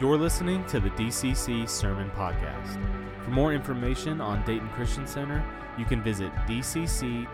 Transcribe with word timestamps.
You're 0.00 0.18
listening 0.18 0.64
to 0.66 0.80
the 0.80 0.90
DCC 0.90 1.68
Sermon 1.68 2.10
Podcast. 2.16 2.82
For 3.22 3.30
more 3.30 3.52
information 3.52 4.20
on 4.20 4.44
Dayton 4.44 4.68
Christian 4.70 5.06
Center, 5.06 5.44
you 5.78 5.84
can 5.84 6.02
visit 6.02 6.32
dcctx.church. 6.48 7.28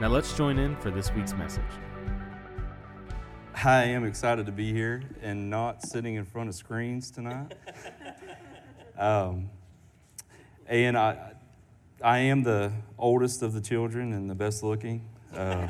Now 0.00 0.08
let's 0.08 0.34
join 0.34 0.58
in 0.58 0.74
for 0.76 0.90
this 0.90 1.12
week's 1.12 1.34
message. 1.34 1.62
I 3.62 3.84
am 3.84 4.04
excited 4.04 4.46
to 4.46 4.52
be 4.52 4.72
here 4.72 5.02
and 5.20 5.50
not 5.50 5.82
sitting 5.82 6.14
in 6.14 6.24
front 6.24 6.48
of 6.48 6.54
screens 6.54 7.10
tonight. 7.10 7.52
um, 8.98 9.50
and 10.66 10.96
I, 10.96 11.32
I 12.02 12.18
am 12.20 12.44
the 12.44 12.72
oldest 12.98 13.42
of 13.42 13.52
the 13.52 13.60
children 13.60 14.14
and 14.14 14.30
the 14.30 14.34
best 14.34 14.62
looking. 14.62 15.06
Uh, 15.34 15.68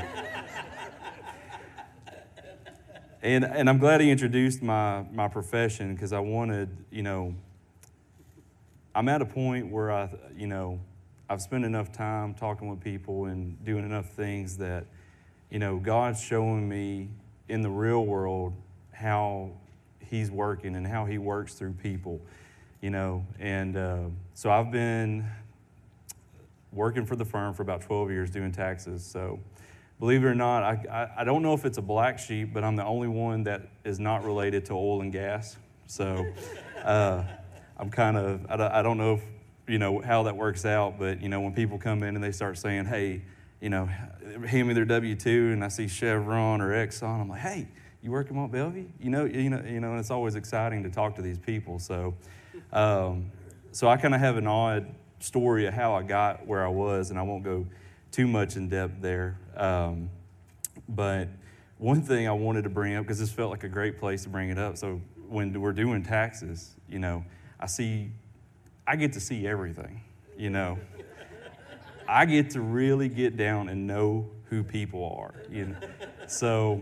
and, 3.26 3.44
and 3.44 3.68
I'm 3.68 3.78
glad 3.78 4.00
he 4.00 4.08
introduced 4.08 4.62
my, 4.62 5.04
my 5.12 5.26
profession 5.26 5.94
because 5.94 6.12
I 6.12 6.20
wanted, 6.20 6.68
you 6.92 7.02
know, 7.02 7.34
I'm 8.94 9.08
at 9.08 9.20
a 9.20 9.26
point 9.26 9.68
where 9.68 9.90
I, 9.90 10.08
you 10.36 10.46
know, 10.46 10.78
I've 11.28 11.42
spent 11.42 11.64
enough 11.64 11.90
time 11.90 12.34
talking 12.34 12.68
with 12.68 12.80
people 12.80 13.24
and 13.24 13.62
doing 13.64 13.84
enough 13.84 14.10
things 14.10 14.58
that, 14.58 14.86
you 15.50 15.58
know, 15.58 15.78
God's 15.78 16.22
showing 16.22 16.68
me 16.68 17.08
in 17.48 17.62
the 17.62 17.68
real 17.68 18.06
world 18.06 18.52
how 18.92 19.50
He's 19.98 20.30
working 20.30 20.76
and 20.76 20.86
how 20.86 21.04
He 21.04 21.18
works 21.18 21.54
through 21.54 21.72
people, 21.72 22.20
you 22.80 22.90
know. 22.90 23.26
And 23.40 23.76
uh, 23.76 23.98
so 24.34 24.50
I've 24.50 24.70
been 24.70 25.28
working 26.70 27.04
for 27.04 27.16
the 27.16 27.24
firm 27.24 27.54
for 27.54 27.62
about 27.62 27.80
12 27.80 28.08
years 28.12 28.30
doing 28.30 28.52
taxes. 28.52 29.04
So 29.04 29.40
believe 29.98 30.22
it 30.24 30.26
or 30.26 30.34
not, 30.34 30.62
I, 30.62 30.84
I, 30.90 31.20
I, 31.20 31.24
don't 31.24 31.42
know 31.42 31.54
if 31.54 31.64
it's 31.64 31.78
a 31.78 31.82
black 31.82 32.18
sheep, 32.18 32.52
but 32.52 32.62
I'm 32.64 32.76
the 32.76 32.84
only 32.84 33.08
one 33.08 33.44
that 33.44 33.62
is 33.84 33.98
not 33.98 34.24
related 34.24 34.66
to 34.66 34.74
oil 34.74 35.00
and 35.00 35.12
gas. 35.12 35.56
So 35.86 36.26
uh, 36.84 37.24
I'm 37.78 37.90
kind 37.90 38.16
of, 38.16 38.46
I, 38.50 38.80
I 38.80 38.82
don't 38.82 38.98
know 38.98 39.14
if, 39.14 39.22
you 39.66 39.78
know, 39.78 40.00
how 40.00 40.24
that 40.24 40.36
works 40.36 40.64
out, 40.64 40.98
but, 40.98 41.20
you 41.20 41.28
know, 41.28 41.40
when 41.40 41.54
people 41.54 41.78
come 41.78 42.02
in 42.02 42.14
and 42.14 42.22
they 42.22 42.32
start 42.32 42.58
saying, 42.58 42.84
hey, 42.84 43.22
you 43.60 43.70
know, 43.70 43.86
hand 44.46 44.68
me 44.68 44.74
their 44.74 44.84
W-2 44.84 45.52
and 45.52 45.64
I 45.64 45.68
see 45.68 45.88
Chevron 45.88 46.60
or 46.60 46.70
Exxon, 46.72 47.20
I'm 47.20 47.28
like, 47.28 47.40
hey, 47.40 47.66
you 48.02 48.10
work 48.12 48.30
in 48.30 48.36
Mont 48.36 48.52
Belvieu? 48.52 48.88
You 49.00 49.10
know, 49.10 49.24
you 49.24 49.50
know, 49.50 49.62
you 49.66 49.80
know, 49.80 49.92
and 49.92 49.98
it's 49.98 50.10
always 50.10 50.34
exciting 50.34 50.82
to 50.84 50.90
talk 50.90 51.16
to 51.16 51.22
these 51.22 51.38
people. 51.38 51.78
So, 51.78 52.14
um, 52.72 53.32
so 53.72 53.88
I 53.88 53.96
kind 53.96 54.14
of 54.14 54.20
have 54.20 54.36
an 54.36 54.46
odd 54.46 54.94
story 55.20 55.66
of 55.66 55.74
how 55.74 55.94
I 55.94 56.02
got 56.02 56.46
where 56.46 56.64
I 56.64 56.68
was, 56.68 57.10
and 57.10 57.18
I 57.18 57.22
won't 57.22 57.42
go 57.42 57.66
too 58.16 58.26
much 58.26 58.56
in 58.56 58.66
depth 58.70 59.02
there. 59.02 59.38
Um, 59.58 60.08
but 60.88 61.28
one 61.76 62.00
thing 62.00 62.26
I 62.26 62.32
wanted 62.32 62.64
to 62.64 62.70
bring 62.70 62.94
up, 62.94 63.04
because 63.04 63.18
this 63.18 63.30
felt 63.30 63.50
like 63.50 63.62
a 63.62 63.68
great 63.68 63.98
place 63.98 64.22
to 64.22 64.30
bring 64.30 64.48
it 64.48 64.56
up. 64.56 64.78
So 64.78 65.02
when 65.28 65.60
we're 65.60 65.74
doing 65.74 66.02
taxes, 66.02 66.70
you 66.88 66.98
know, 66.98 67.26
I 67.60 67.66
see, 67.66 68.10
I 68.86 68.96
get 68.96 69.12
to 69.12 69.20
see 69.20 69.46
everything, 69.46 70.00
you 70.34 70.48
know. 70.48 70.78
I 72.08 72.24
get 72.24 72.48
to 72.52 72.62
really 72.62 73.10
get 73.10 73.36
down 73.36 73.68
and 73.68 73.86
know 73.86 74.30
who 74.44 74.62
people 74.62 75.04
are, 75.20 75.34
you 75.50 75.66
know. 75.66 75.76
So 76.26 76.80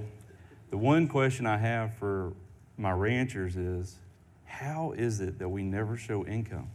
the 0.71 0.77
one 0.77 1.09
question 1.09 1.47
I 1.47 1.57
have 1.57 1.97
for 1.97 2.33
my 2.77 2.93
ranchers 2.93 3.57
is, 3.57 3.97
how 4.45 4.93
is 4.93 5.21
it 5.21 5.41
that 5.41 5.48
we 5.48 5.65
never 5.65 5.97
show 5.97 6.25
income? 6.27 6.71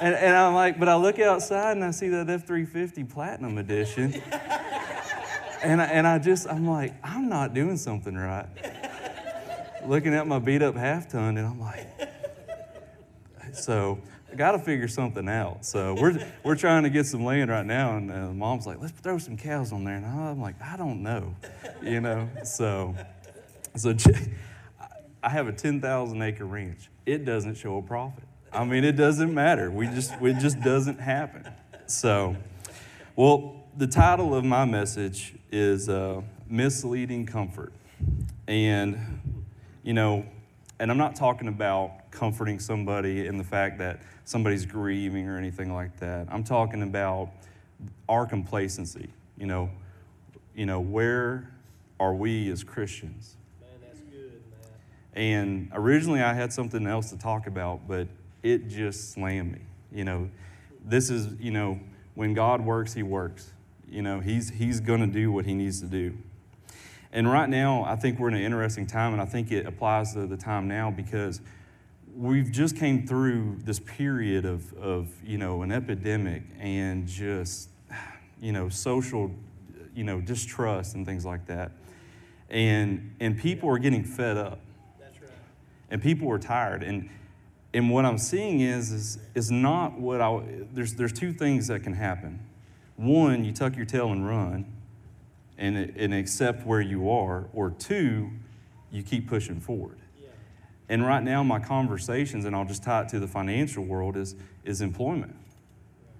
And, 0.00 0.14
and 0.14 0.36
I'm 0.36 0.54
like, 0.54 0.78
but 0.78 0.88
I 0.88 0.96
look 0.96 1.18
outside 1.18 1.72
and 1.72 1.84
I 1.84 1.90
see 1.90 2.08
that 2.08 2.30
F 2.30 2.46
350 2.46 3.04
Platinum 3.04 3.58
Edition. 3.58 4.14
and, 5.62 5.82
I, 5.82 5.86
and 5.86 6.06
I 6.06 6.18
just, 6.18 6.48
I'm 6.48 6.68
like, 6.68 6.94
I'm 7.02 7.28
not 7.28 7.52
doing 7.52 7.76
something 7.76 8.14
right. 8.14 8.46
Looking 9.84 10.14
at 10.14 10.26
my 10.26 10.38
beat 10.38 10.62
up 10.62 10.76
half 10.76 11.08
ton, 11.08 11.36
and 11.36 11.46
I'm 11.46 11.60
like, 11.60 11.88
so 13.52 13.98
I 14.30 14.36
got 14.36 14.52
to 14.52 14.58
figure 14.58 14.86
something 14.86 15.28
out. 15.28 15.64
So 15.64 15.94
we're, 15.94 16.24
we're 16.44 16.56
trying 16.56 16.84
to 16.84 16.90
get 16.90 17.06
some 17.06 17.24
land 17.24 17.50
right 17.50 17.66
now, 17.66 17.96
and 17.96 18.12
uh, 18.12 18.28
mom's 18.32 18.66
like, 18.66 18.80
let's 18.80 18.92
throw 18.92 19.18
some 19.18 19.36
cows 19.36 19.72
on 19.72 19.84
there. 19.84 19.96
And 19.96 20.06
I'm 20.06 20.40
like, 20.40 20.60
I 20.62 20.76
don't 20.76 21.02
know, 21.02 21.34
you 21.82 22.00
know? 22.00 22.28
So, 22.44 22.94
so 23.74 23.94
I 25.22 25.28
have 25.30 25.48
a 25.48 25.52
10,000 25.52 26.22
acre 26.22 26.44
ranch. 26.44 26.88
It 27.06 27.24
doesn't 27.24 27.56
show 27.56 27.78
a 27.78 27.82
profit. 27.82 28.27
I 28.52 28.64
mean, 28.64 28.84
it 28.84 28.92
doesn't 28.92 29.32
matter. 29.32 29.70
We 29.70 29.86
just, 29.86 30.12
it 30.20 30.38
just 30.38 30.60
doesn't 30.60 31.00
happen. 31.00 31.46
So, 31.86 32.36
well, 33.14 33.64
the 33.76 33.86
title 33.86 34.34
of 34.34 34.44
my 34.44 34.64
message 34.64 35.34
is 35.52 35.88
uh, 35.88 36.22
Misleading 36.48 37.26
Comfort. 37.26 37.72
And, 38.46 39.34
you 39.82 39.92
know, 39.92 40.24
and 40.78 40.90
I'm 40.90 40.98
not 40.98 41.14
talking 41.16 41.48
about 41.48 42.10
comforting 42.10 42.58
somebody 42.58 43.26
in 43.26 43.36
the 43.36 43.44
fact 43.44 43.78
that 43.78 44.00
somebody's 44.24 44.64
grieving 44.64 45.28
or 45.28 45.36
anything 45.36 45.74
like 45.74 45.98
that. 46.00 46.26
I'm 46.30 46.44
talking 46.44 46.82
about 46.82 47.30
our 48.08 48.26
complacency. 48.26 49.08
You 49.36 49.46
know, 49.46 49.70
you 50.54 50.66
know, 50.66 50.80
where 50.80 51.50
are 52.00 52.14
we 52.14 52.50
as 52.50 52.64
Christians? 52.64 53.36
Man, 53.60 53.70
that's 53.82 54.00
good, 54.00 54.42
man. 54.50 55.14
And 55.14 55.70
originally 55.74 56.22
I 56.22 56.32
had 56.32 56.52
something 56.52 56.86
else 56.86 57.10
to 57.10 57.18
talk 57.18 57.46
about, 57.46 57.86
but 57.86 58.08
it 58.42 58.68
just 58.68 59.12
slammed 59.12 59.52
me. 59.52 59.60
You 59.92 60.04
know, 60.04 60.30
this 60.84 61.10
is, 61.10 61.34
you 61.40 61.50
know, 61.50 61.80
when 62.14 62.34
God 62.34 62.60
works, 62.60 62.94
He 62.94 63.02
works. 63.02 63.52
You 63.88 64.02
know, 64.02 64.20
He's, 64.20 64.50
he's 64.50 64.80
going 64.80 65.00
to 65.00 65.06
do 65.06 65.32
what 65.32 65.46
He 65.46 65.54
needs 65.54 65.80
to 65.80 65.86
do. 65.86 66.16
And 67.12 67.30
right 67.30 67.48
now, 67.48 67.84
I 67.84 67.96
think 67.96 68.18
we're 68.18 68.28
in 68.28 68.34
an 68.34 68.42
interesting 68.42 68.86
time, 68.86 69.12
and 69.12 69.22
I 69.22 69.24
think 69.24 69.50
it 69.50 69.66
applies 69.66 70.12
to 70.12 70.26
the 70.26 70.36
time 70.36 70.68
now 70.68 70.90
because 70.90 71.40
we've 72.14 72.50
just 72.52 72.76
came 72.76 73.06
through 73.06 73.58
this 73.64 73.80
period 73.80 74.44
of, 74.44 74.72
of 74.74 75.08
you 75.24 75.38
know, 75.38 75.62
an 75.62 75.72
epidemic 75.72 76.42
and 76.58 77.06
just, 77.06 77.70
you 78.40 78.52
know, 78.52 78.68
social, 78.68 79.30
you 79.94 80.04
know, 80.04 80.20
distrust 80.20 80.94
and 80.94 81.06
things 81.06 81.24
like 81.24 81.46
that. 81.46 81.72
And, 82.50 83.14
and 83.20 83.38
people 83.38 83.70
are 83.70 83.78
getting 83.78 84.04
fed 84.04 84.36
up. 84.36 84.58
That's 84.98 85.20
right. 85.20 85.30
And 85.90 86.02
people 86.02 86.30
are 86.30 86.38
tired. 86.38 86.82
And, 86.82 87.08
and 87.74 87.90
what 87.90 88.04
I'm 88.04 88.18
seeing 88.18 88.60
is, 88.60 88.92
is, 88.92 89.18
is 89.34 89.50
not 89.50 89.98
what 89.98 90.20
I, 90.20 90.40
there's, 90.72 90.94
there's 90.94 91.12
two 91.12 91.32
things 91.32 91.66
that 91.66 91.82
can 91.82 91.92
happen. 91.92 92.40
One, 92.96 93.44
you 93.44 93.52
tuck 93.52 93.76
your 93.76 93.84
tail 93.84 94.10
and 94.10 94.26
run 94.26 94.64
and, 95.58 95.76
and 95.76 96.14
accept 96.14 96.66
where 96.66 96.80
you 96.80 97.10
are, 97.10 97.46
or 97.52 97.70
two, 97.70 98.30
you 98.90 99.02
keep 99.02 99.28
pushing 99.28 99.60
forward. 99.60 99.98
Yeah. 100.20 100.28
And 100.88 101.04
right 101.04 101.22
now, 101.22 101.42
my 101.42 101.58
conversations, 101.58 102.44
and 102.44 102.56
I'll 102.56 102.64
just 102.64 102.82
tie 102.82 103.02
it 103.02 103.08
to 103.10 103.20
the 103.20 103.26
financial 103.26 103.84
world, 103.84 104.16
is, 104.16 104.34
is 104.64 104.80
employment. 104.80 105.34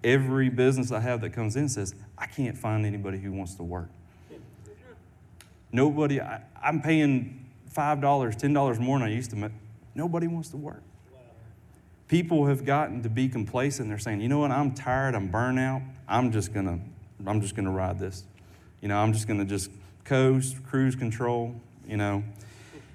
Every 0.04 0.50
business 0.50 0.92
I 0.92 1.00
have 1.00 1.20
that 1.22 1.30
comes 1.30 1.56
in 1.56 1.69
says, 1.69 1.94
I 2.16 2.26
can't 2.26 2.59
find 2.59 2.84
anybody 2.84 3.19
who 3.19 3.32
wants 3.32 3.54
to 3.54 3.62
work. 3.62 3.88
Nobody, 5.72 6.20
I, 6.20 6.42
I'm 6.62 6.82
paying 6.82 7.47
$5, 7.75 8.00
$10 8.00 8.78
more 8.78 8.98
than 8.98 9.09
I 9.09 9.10
used 9.10 9.30
to 9.30 9.36
make. 9.36 9.53
Nobody 9.94 10.26
wants 10.26 10.50
to 10.50 10.56
work 10.56 10.82
people 12.08 12.46
have 12.46 12.64
gotten 12.64 13.02
to 13.02 13.08
be 13.08 13.28
complacent. 13.28 13.88
They're 13.88 13.98
saying, 13.98 14.20
you 14.20 14.28
know 14.28 14.38
what, 14.38 14.50
I'm 14.50 14.74
tired, 14.74 15.14
I'm 15.14 15.28
burnt 15.28 15.58
out. 15.58 15.82
I'm 16.08 16.32
just 16.32 16.52
gonna, 16.52 16.80
I'm 17.26 17.41
just 17.41 17.54
gonna 17.54 17.70
ride 17.70 17.98
this. 17.98 18.24
You 18.80 18.88
know, 18.88 18.98
I'm 18.98 19.12
just 19.12 19.28
gonna 19.28 19.44
just 19.44 19.70
coast, 20.04 20.56
cruise 20.64 20.97
control, 20.97 21.54
you 21.86 21.98
know. 21.98 22.24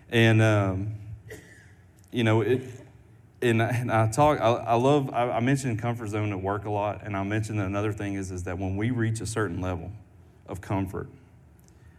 And 0.09 0.41
um, 0.41 0.95
you 2.11 2.23
know, 2.23 2.41
it 2.41 2.61
and 3.41 3.61
I, 3.61 3.69
and 3.69 3.91
I 3.91 4.09
talk 4.09 4.41
I, 4.41 4.49
I 4.49 4.75
love 4.75 5.11
I, 5.13 5.29
I 5.29 5.39
mentioned 5.39 5.79
comfort 5.79 6.07
zone 6.07 6.31
at 6.31 6.41
work 6.41 6.65
a 6.65 6.71
lot, 6.71 7.03
and 7.03 7.15
I 7.15 7.23
mentioned 7.23 7.59
that 7.59 7.67
another 7.67 7.93
thing 7.93 8.15
is 8.15 8.31
is 8.31 8.43
that 8.43 8.57
when 8.57 8.75
we 8.75 8.89
reach 8.89 9.21
a 9.21 9.27
certain 9.27 9.61
level 9.61 9.91
of 10.47 10.59
comfort, 10.59 11.09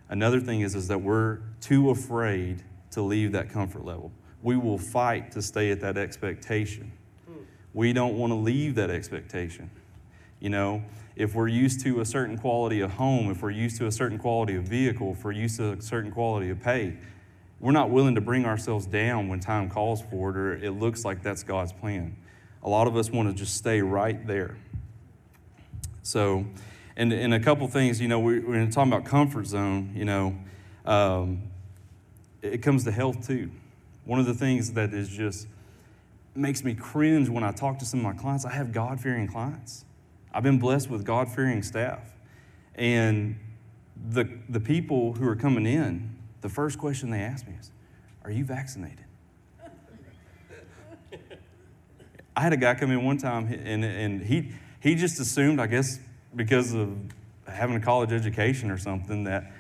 another 0.09 0.41
thing 0.41 0.63
is 0.63 0.75
is 0.75 0.89
that 0.89 1.01
we're 1.01 1.39
too 1.61 1.91
afraid 1.91 2.63
to 2.91 3.03
leave 3.03 3.33
that 3.33 3.51
comfort 3.51 3.85
level. 3.85 4.11
We 4.43 4.57
will 4.57 4.79
fight 4.79 5.33
to 5.33 5.43
stay 5.43 5.71
at 5.71 5.81
that 5.81 5.97
expectation 5.97 6.93
we 7.75 7.93
don't 7.93 8.17
want 8.17 8.31
to 8.31 8.37
leave 8.37 8.77
that 8.77 8.89
expectation. 8.89 9.71
You 10.41 10.51
know, 10.51 10.83
if 11.17 11.35
we're 11.35 11.49
used 11.49 11.81
to 11.83 12.01
a 12.01 12.05
certain 12.05 12.39
quality 12.39 12.81
of 12.81 12.93
home, 12.93 13.31
if 13.31 13.43
we're 13.43 13.51
used 13.51 13.77
to 13.79 13.87
a 13.87 13.93
certain 13.93 14.19
quality 14.19 14.57
of 14.57 14.65
vehicle, 14.65 15.13
if 15.13 15.25
we're 15.25 15.33
used 15.33 15.57
to 15.57 15.73
a 15.73 15.83
certain 15.83 16.11
quality 16.11 16.51
of 16.51 16.61
pay, 16.61 16.97
we're 17.61 17.73
not 17.73 17.91
willing 17.91 18.15
to 18.15 18.21
bring 18.21 18.45
ourselves 18.45 18.87
down 18.87 19.29
when 19.29 19.41
time 19.41 19.69
calls 19.69 20.03
for 20.03 20.31
it 20.31 20.37
or 20.37 20.55
it 20.55 20.73
looks 20.73 21.05
like 21.05 21.23
that's 21.23 21.43
God's 21.43 21.73
plan. 21.73 22.17
A 22.63 22.69
lot 22.69 22.87
of 22.87 22.97
us 22.97 23.11
want 23.11 23.29
to 23.29 23.35
just 23.35 23.57
stay 23.57 23.81
right 23.81 24.27
there. 24.27 24.57
So, 26.03 26.45
and, 26.97 27.13
and 27.13 27.33
a 27.33 27.41
couple 27.41 27.67
things, 27.69 28.01
you 28.01 28.09
know, 28.09 28.21
we, 28.21 28.41
we're 28.41 28.67
talking 28.71 28.93
about 28.93 29.05
comfort 29.05 29.47
zone, 29.47 29.93
you 29.95 30.05
know, 30.05 30.37
um, 30.85 31.43
it 32.43 32.59
comes 32.59 32.85
to 32.85 32.93
health 32.93 33.27
too. 33.27 33.51
One 34.05 34.21
of 34.21 34.27
the 34.27 34.35
things 34.35 34.73
that 34.73 34.93
is 34.93 35.09
just 35.09 35.47
makes 36.35 36.65
me 36.65 36.75
cringe 36.75 37.29
when 37.29 37.45
I 37.45 37.53
talk 37.53 37.79
to 37.79 37.85
some 37.85 38.01
of 38.01 38.05
my 38.05 38.13
clients. 38.13 38.45
I 38.45 38.53
have 38.53 38.73
God 38.73 39.01
fearing 39.01 39.27
clients. 39.27 39.85
I've 40.33 40.43
been 40.43 40.59
blessed 40.59 40.91
with 40.91 41.05
God 41.05 41.29
fearing 41.29 41.63
staff. 41.63 42.13
And 42.75 43.39
the, 44.11 44.29
the 44.49 44.61
people 44.61 45.13
who 45.13 45.29
are 45.29 45.37
coming 45.37 45.67
in, 45.67 46.17
the 46.41 46.49
first 46.49 46.79
question 46.79 47.11
they 47.11 47.21
ask 47.21 47.47
me 47.47 47.55
is, 47.61 47.71
Are 48.25 48.31
you 48.31 48.45
vaccinated? 48.45 49.05
I 52.37 52.41
had 52.41 52.53
a 52.53 52.57
guy 52.57 52.75
come 52.75 52.91
in 52.91 53.05
one 53.05 53.17
time 53.17 53.47
and, 53.47 53.85
and 53.85 54.21
he, 54.21 54.51
he 54.81 54.97
just 54.97 55.21
assumed, 55.21 55.61
I 55.61 55.69
guess, 55.69 56.01
because 56.35 56.75
of 56.75 56.97
having 57.47 57.77
a 57.77 57.81
college 57.81 58.11
education 58.11 58.71
or 58.71 58.79
something, 58.79 59.25
that 59.25 59.53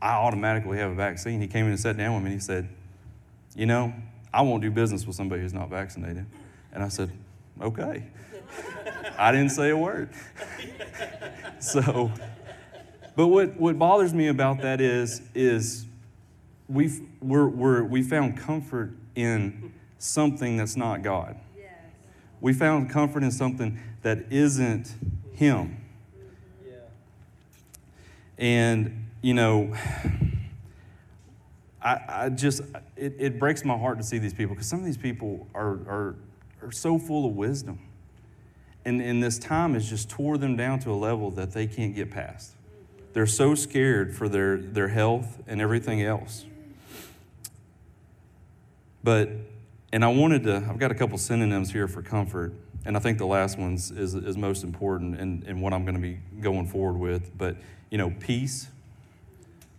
I 0.00 0.10
automatically 0.12 0.78
have 0.78 0.92
a 0.92 0.94
vaccine. 0.94 1.40
He 1.40 1.48
came 1.48 1.64
in 1.64 1.72
and 1.72 1.80
sat 1.80 1.96
down 1.96 2.14
with 2.14 2.22
me 2.22 2.30
and 2.30 2.40
he 2.40 2.44
said, 2.44 2.68
You 3.56 3.66
know, 3.66 3.92
I 4.36 4.42
won't 4.42 4.60
do 4.60 4.70
business 4.70 5.06
with 5.06 5.16
somebody 5.16 5.40
who's 5.40 5.54
not 5.54 5.70
vaccinated. 5.70 6.26
And 6.70 6.82
I 6.82 6.88
said, 6.88 7.10
Okay. 7.58 8.04
I 9.18 9.32
didn't 9.32 9.48
say 9.48 9.70
a 9.70 9.76
word. 9.76 10.10
so, 11.58 12.12
but 13.14 13.28
what, 13.28 13.56
what 13.56 13.78
bothers 13.78 14.12
me 14.12 14.28
about 14.28 14.60
that 14.60 14.82
is, 14.82 15.22
is 15.34 15.86
we've, 16.68 17.00
we're, 17.22 17.48
we're, 17.48 17.82
we 17.82 18.02
found 18.02 18.36
comfort 18.36 18.92
in 19.14 19.72
something 19.98 20.58
that's 20.58 20.76
not 20.76 21.02
God. 21.02 21.36
We 22.38 22.52
found 22.52 22.90
comfort 22.90 23.22
in 23.22 23.30
something 23.30 23.80
that 24.02 24.30
isn't 24.30 24.94
Him. 25.32 25.82
Yeah. 26.62 26.74
And, 28.36 29.06
you 29.22 29.32
know, 29.32 29.74
I, 31.86 32.00
I 32.08 32.28
just, 32.30 32.62
it, 32.96 33.14
it 33.16 33.38
breaks 33.38 33.64
my 33.64 33.78
heart 33.78 33.98
to 33.98 34.04
see 34.04 34.18
these 34.18 34.34
people 34.34 34.56
because 34.56 34.66
some 34.66 34.80
of 34.80 34.84
these 34.84 34.96
people 34.96 35.46
are, 35.54 35.74
are, 35.86 36.16
are 36.60 36.72
so 36.72 36.98
full 36.98 37.26
of 37.26 37.36
wisdom. 37.36 37.78
And, 38.84 39.00
and 39.00 39.22
this 39.22 39.38
time 39.38 39.74
has 39.74 39.88
just 39.88 40.10
tore 40.10 40.36
them 40.36 40.56
down 40.56 40.80
to 40.80 40.90
a 40.90 40.98
level 40.98 41.30
that 41.32 41.52
they 41.52 41.68
can't 41.68 41.94
get 41.94 42.10
past. 42.10 42.54
They're 43.12 43.24
so 43.28 43.54
scared 43.54 44.16
for 44.16 44.28
their, 44.28 44.56
their 44.56 44.88
health 44.88 45.40
and 45.46 45.60
everything 45.60 46.02
else. 46.02 46.44
But, 49.04 49.30
and 49.92 50.04
I 50.04 50.08
wanted 50.08 50.42
to, 50.42 50.56
I've 50.68 50.78
got 50.78 50.90
a 50.90 50.94
couple 50.94 51.16
synonyms 51.18 51.70
here 51.70 51.86
for 51.86 52.02
comfort. 52.02 52.52
And 52.84 52.96
I 52.96 53.00
think 53.00 53.18
the 53.18 53.26
last 53.26 53.58
one's 53.58 53.92
is, 53.92 54.16
is 54.16 54.36
most 54.36 54.64
important 54.64 55.20
in, 55.20 55.44
in 55.46 55.60
what 55.60 55.72
I'm 55.72 55.84
going 55.84 55.94
to 55.94 56.00
be 56.00 56.18
going 56.40 56.66
forward 56.66 56.98
with. 56.98 57.38
But, 57.38 57.56
you 57.90 57.98
know, 57.98 58.12
peace, 58.18 58.66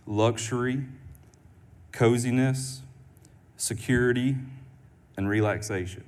luxury, 0.06 0.84
coziness, 1.92 2.82
security, 3.56 4.36
and 5.16 5.28
relaxation. 5.28 6.04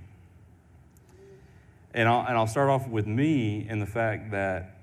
And 1.92 2.08
I'll, 2.08 2.26
and 2.26 2.36
I'll 2.36 2.46
start 2.46 2.70
off 2.70 2.86
with 2.86 3.06
me 3.06 3.66
and 3.68 3.82
the 3.82 3.86
fact 3.86 4.30
that 4.30 4.76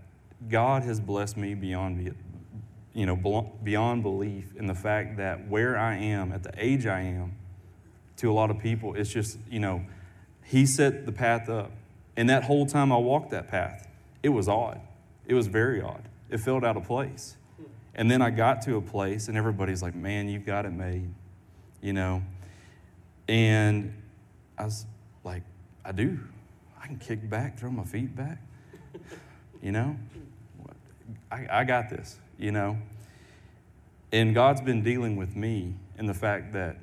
God 0.49 0.83
has 0.83 0.99
blessed 0.99 1.37
me 1.37 1.53
beyond, 1.55 2.03
be- 2.03 2.11
you 2.93 3.05
know, 3.05 3.15
beyond 3.63 4.03
belief 4.03 4.55
in 4.55 4.67
the 4.67 4.75
fact 4.75 5.17
that 5.17 5.47
where 5.47 5.77
I 5.77 5.95
am, 5.95 6.31
at 6.31 6.43
the 6.43 6.51
age 6.57 6.85
I 6.85 7.01
am, 7.01 7.33
to 8.17 8.31
a 8.31 8.33
lot 8.33 8.49
of 8.49 8.59
people, 8.59 8.95
it's 8.95 9.11
just, 9.11 9.37
you 9.49 9.59
know, 9.59 9.85
He 10.43 10.65
set 10.65 11.05
the 11.05 11.11
path 11.11 11.49
up. 11.49 11.71
And 12.17 12.29
that 12.29 12.43
whole 12.43 12.65
time 12.65 12.91
I 12.91 12.97
walked 12.97 13.29
that 13.31 13.47
path, 13.47 13.87
it 14.23 14.29
was 14.29 14.49
odd. 14.49 14.81
It 15.25 15.35
was 15.35 15.47
very 15.47 15.81
odd. 15.81 16.03
It 16.29 16.39
felt 16.39 16.63
out 16.63 16.75
of 16.75 16.83
place. 16.83 17.37
And 17.97 18.09
then 18.09 18.21
I 18.21 18.29
got 18.29 18.61
to 18.63 18.77
a 18.77 18.81
place, 18.81 19.27
and 19.27 19.35
everybody's 19.35 19.81
like, 19.81 19.95
man, 19.95 20.29
you've 20.29 20.45
got 20.45 20.65
it 20.65 20.71
made, 20.71 21.09
you 21.81 21.93
know? 21.93 22.21
And 23.27 23.91
I 24.57 24.65
was 24.65 24.85
like, 25.23 25.41
I 25.83 25.91
do. 25.91 26.19
I 26.81 26.85
can 26.85 26.97
kick 26.97 27.27
back, 27.27 27.57
throw 27.57 27.71
my 27.71 27.83
feet 27.83 28.15
back. 28.15 28.39
You 29.59 29.71
know, 29.71 29.97
I, 31.31 31.47
I 31.49 31.63
got 31.63 31.89
this, 31.89 32.19
you 32.37 32.51
know. 32.51 32.77
And 34.11 34.35
God's 34.35 34.61
been 34.61 34.83
dealing 34.83 35.15
with 35.15 35.35
me 35.35 35.73
in 35.97 36.05
the 36.05 36.13
fact 36.13 36.53
that, 36.53 36.77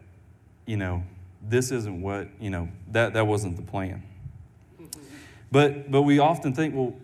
you 0.67 0.77
know, 0.77 1.05
this 1.41 1.71
isn't 1.71 2.03
what, 2.03 2.29
you 2.41 2.51
know, 2.51 2.69
that, 2.91 3.15
that 3.15 3.29
wasn't 3.29 3.57
the 3.57 3.63
plan. 3.63 4.03
But, 5.53 5.89
but 5.89 6.03
we 6.03 6.19
often 6.19 6.53
think, 6.53 6.75
well, 6.75 6.95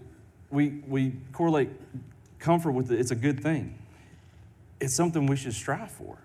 we, 0.50 0.82
we 0.88 1.12
correlate 1.32 1.70
comfort 2.40 2.72
with 2.72 2.90
it. 2.90 2.98
It's 2.98 3.12
a 3.12 3.16
good 3.16 3.40
thing. 3.40 3.79
It's 4.80 4.94
something 4.94 5.26
we 5.26 5.36
should 5.36 5.54
strive 5.54 5.90
for, 5.90 6.18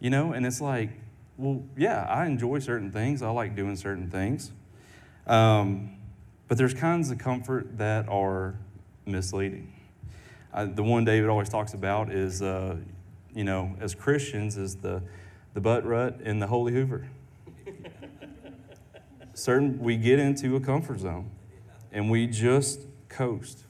you 0.00 0.10
know? 0.10 0.32
And 0.32 0.46
it's 0.46 0.60
like, 0.60 0.90
well, 1.36 1.62
yeah, 1.76 2.04
I 2.08 2.26
enjoy 2.26 2.58
certain 2.58 2.90
things. 2.90 3.22
I 3.22 3.30
like 3.30 3.54
doing 3.54 3.76
certain 3.76 4.10
things. 4.10 4.50
Um, 5.26 5.96
but 6.48 6.58
there's 6.58 6.74
kinds 6.74 7.10
of 7.10 7.18
comfort 7.18 7.78
that 7.78 8.08
are 8.08 8.54
misleading. 9.06 9.72
The 10.54 10.82
one 10.82 11.04
David 11.04 11.28
always 11.28 11.48
talks 11.48 11.74
about 11.74 12.10
is, 12.10 12.42
uh, 12.42 12.76
you 13.34 13.44
know, 13.44 13.76
as 13.80 13.94
Christians, 13.94 14.56
is 14.56 14.76
the, 14.76 15.02
the 15.54 15.60
butt 15.60 15.84
rut 15.84 16.18
and 16.24 16.42
the 16.42 16.46
holy 16.48 16.72
hoover. 16.72 17.06
Certain, 19.34 19.78
we 19.78 19.96
get 19.96 20.18
into 20.18 20.56
a 20.56 20.60
comfort 20.60 20.98
zone 20.98 21.30
and 21.92 22.10
we 22.10 22.26
just 22.26 22.80
coast. 23.08 23.64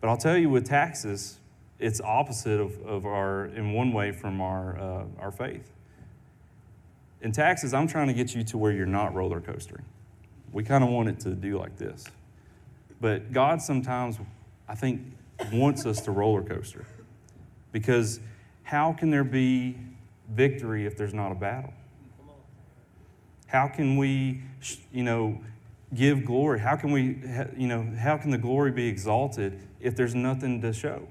But 0.00 0.08
I'll 0.08 0.16
tell 0.16 0.36
you, 0.36 0.48
with 0.48 0.66
taxes, 0.66 1.39
it's 1.80 2.00
opposite 2.00 2.60
of, 2.60 2.80
of 2.86 3.06
our, 3.06 3.46
in 3.46 3.72
one 3.72 3.92
way, 3.92 4.12
from 4.12 4.40
our, 4.40 4.78
uh, 4.78 5.04
our 5.18 5.32
faith. 5.32 5.72
In 7.22 7.32
taxes, 7.32 7.74
I'm 7.74 7.88
trying 7.88 8.06
to 8.08 8.12
get 8.12 8.34
you 8.34 8.44
to 8.44 8.58
where 8.58 8.72
you're 8.72 8.86
not 8.86 9.14
roller 9.14 9.40
coastering. 9.40 9.84
We 10.52 10.62
kind 10.62 10.84
of 10.84 10.90
want 10.90 11.08
it 11.08 11.20
to 11.20 11.30
do 11.30 11.58
like 11.58 11.76
this. 11.76 12.04
But 13.00 13.32
God 13.32 13.62
sometimes, 13.62 14.18
I 14.68 14.74
think, 14.74 15.00
wants 15.52 15.86
us 15.86 16.00
to 16.02 16.10
roller 16.10 16.42
coaster. 16.42 16.86
Because 17.72 18.20
how 18.62 18.92
can 18.92 19.10
there 19.10 19.24
be 19.24 19.76
victory 20.30 20.86
if 20.86 20.96
there's 20.96 21.14
not 21.14 21.32
a 21.32 21.34
battle? 21.34 21.72
How 23.46 23.68
can 23.68 23.96
we, 23.96 24.42
you 24.92 25.02
know, 25.02 25.40
give 25.94 26.24
glory? 26.24 26.60
How 26.60 26.76
can 26.76 26.92
we, 26.92 27.18
you 27.56 27.66
know, 27.66 27.86
how 27.98 28.16
can 28.16 28.30
the 28.30 28.38
glory 28.38 28.70
be 28.70 28.86
exalted 28.86 29.60
if 29.80 29.96
there's 29.96 30.14
nothing 30.14 30.60
to 30.60 30.72
show? 30.72 31.08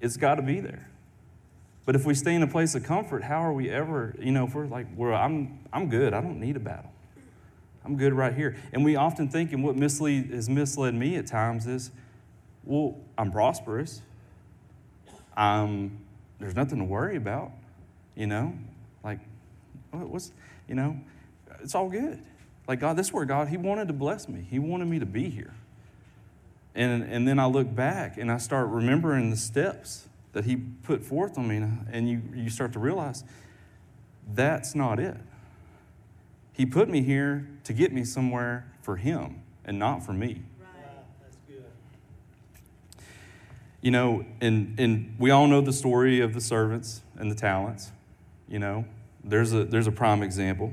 It's 0.00 0.16
got 0.16 0.36
to 0.36 0.42
be 0.42 0.60
there. 0.60 0.88
But 1.84 1.94
if 1.94 2.04
we 2.04 2.14
stay 2.14 2.34
in 2.34 2.42
a 2.42 2.48
place 2.48 2.74
of 2.74 2.82
comfort, 2.82 3.22
how 3.22 3.42
are 3.42 3.52
we 3.52 3.70
ever, 3.70 4.14
you 4.18 4.32
know, 4.32 4.46
if 4.46 4.54
we're 4.54 4.66
like, 4.66 4.86
well, 4.96 5.14
I'm, 5.14 5.60
I'm 5.72 5.88
good, 5.88 6.12
I 6.12 6.20
don't 6.20 6.40
need 6.40 6.56
a 6.56 6.60
battle. 6.60 6.90
I'm 7.84 7.96
good 7.96 8.12
right 8.12 8.34
here. 8.34 8.56
And 8.72 8.84
we 8.84 8.96
often 8.96 9.28
think, 9.28 9.52
and 9.52 9.62
what 9.62 9.76
mislead, 9.76 10.30
has 10.30 10.48
misled 10.48 10.94
me 10.94 11.14
at 11.14 11.28
times 11.28 11.68
is, 11.68 11.92
well, 12.64 12.96
I'm 13.16 13.30
prosperous. 13.30 14.02
I'm, 15.36 15.98
there's 16.40 16.56
nothing 16.56 16.78
to 16.78 16.84
worry 16.84 17.14
about, 17.14 17.52
you 18.16 18.26
know? 18.26 18.52
Like, 19.04 19.20
what's, 19.92 20.32
you 20.68 20.74
know, 20.74 20.98
it's 21.60 21.76
all 21.76 21.88
good. 21.88 22.20
Like, 22.66 22.80
God, 22.80 22.96
this 22.96 23.06
is 23.06 23.12
where 23.12 23.24
God, 23.24 23.46
He 23.46 23.56
wanted 23.56 23.86
to 23.86 23.94
bless 23.94 24.28
me. 24.28 24.44
He 24.50 24.58
wanted 24.58 24.88
me 24.88 24.98
to 24.98 25.06
be 25.06 25.30
here. 25.30 25.54
And, 26.76 27.04
and 27.04 27.26
then 27.26 27.38
I 27.38 27.46
look 27.46 27.74
back 27.74 28.18
and 28.18 28.30
I 28.30 28.36
start 28.36 28.68
remembering 28.68 29.30
the 29.30 29.36
steps 29.36 30.08
that 30.34 30.44
He 30.44 30.56
put 30.56 31.02
forth 31.02 31.38
on 31.38 31.48
me, 31.48 31.56
uh, 31.56 31.68
and 31.90 32.08
you, 32.08 32.20
you 32.34 32.50
start 32.50 32.74
to 32.74 32.78
realize 32.78 33.24
that's 34.34 34.74
not 34.74 35.00
it. 35.00 35.16
He 36.52 36.66
put 36.66 36.90
me 36.90 37.02
here 37.02 37.48
to 37.64 37.72
get 37.72 37.92
me 37.92 38.04
somewhere 38.04 38.70
for 38.82 38.96
Him 38.96 39.40
and 39.64 39.78
not 39.78 40.04
for 40.04 40.12
me. 40.12 40.42
You 43.80 43.90
know, 43.90 44.26
and, 44.40 44.78
and 44.78 45.14
we 45.18 45.30
all 45.30 45.46
know 45.46 45.62
the 45.62 45.72
story 45.72 46.20
of 46.20 46.34
the 46.34 46.40
servants 46.40 47.02
and 47.16 47.30
the 47.30 47.34
talents. 47.34 47.90
You 48.48 48.58
know, 48.58 48.84
there's 49.24 49.54
a, 49.54 49.64
there's 49.64 49.86
a 49.86 49.92
prime 49.92 50.22
example. 50.22 50.72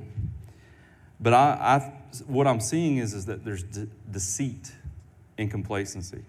But 1.19 1.33
I, 1.33 1.37
I, 1.37 1.93
what 2.27 2.47
I'm 2.47 2.59
seeing 2.59 2.97
is, 2.97 3.13
is 3.13 3.27
that 3.27 3.45
there's 3.45 3.63
de- 3.63 3.87
deceit 4.11 4.73
and 5.37 5.49
complacency. 5.49 6.23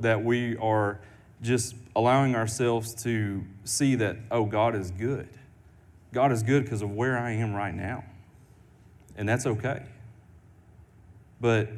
That 0.00 0.24
we 0.24 0.56
are 0.58 1.00
just 1.42 1.74
allowing 1.94 2.34
ourselves 2.34 2.94
to 3.04 3.44
see 3.64 3.94
that, 3.96 4.16
oh, 4.30 4.44
God 4.44 4.74
is 4.74 4.90
good. 4.90 5.28
God 6.12 6.32
is 6.32 6.42
good 6.42 6.64
because 6.64 6.82
of 6.82 6.90
where 6.90 7.18
I 7.18 7.32
am 7.32 7.54
right 7.54 7.74
now 7.74 8.04
and 9.16 9.28
that's 9.28 9.46
okay. 9.46 9.82
But 11.40 11.68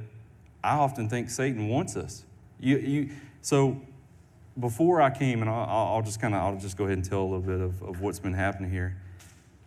I 0.62 0.76
often 0.76 1.08
think 1.08 1.30
Satan 1.30 1.68
wants 1.68 1.96
us. 1.96 2.24
You, 2.60 2.78
you, 2.78 3.10
so 3.40 3.80
before 4.58 5.00
I 5.00 5.10
came, 5.10 5.40
and 5.40 5.50
I'll, 5.50 5.94
I'll 5.94 6.02
just 6.02 6.20
kind 6.20 6.34
of, 6.34 6.42
I'll 6.42 6.58
just 6.58 6.76
go 6.76 6.84
ahead 6.84 6.98
and 6.98 7.08
tell 7.08 7.22
a 7.22 7.22
little 7.22 7.40
bit 7.40 7.60
of, 7.60 7.82
of 7.82 8.00
what's 8.00 8.18
been 8.18 8.34
happening 8.34 8.70
here. 8.70 8.96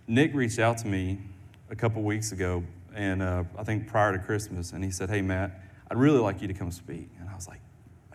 Nick 0.07 0.33
reached 0.33 0.59
out 0.59 0.77
to 0.79 0.87
me 0.87 1.19
a 1.69 1.75
couple 1.75 2.01
weeks 2.03 2.31
ago, 2.31 2.63
and 2.93 3.21
uh, 3.21 3.43
I 3.57 3.63
think 3.63 3.87
prior 3.87 4.11
to 4.11 4.19
Christmas, 4.19 4.73
and 4.73 4.83
he 4.83 4.91
said, 4.91 5.09
"Hey 5.09 5.21
Matt, 5.21 5.51
I'd 5.91 5.97
really 5.97 6.19
like 6.19 6.41
you 6.41 6.47
to 6.47 6.53
come 6.53 6.71
speak. 6.71 7.09
And 7.19 7.29
I 7.29 7.35
was 7.35 7.49
like, 7.49 7.59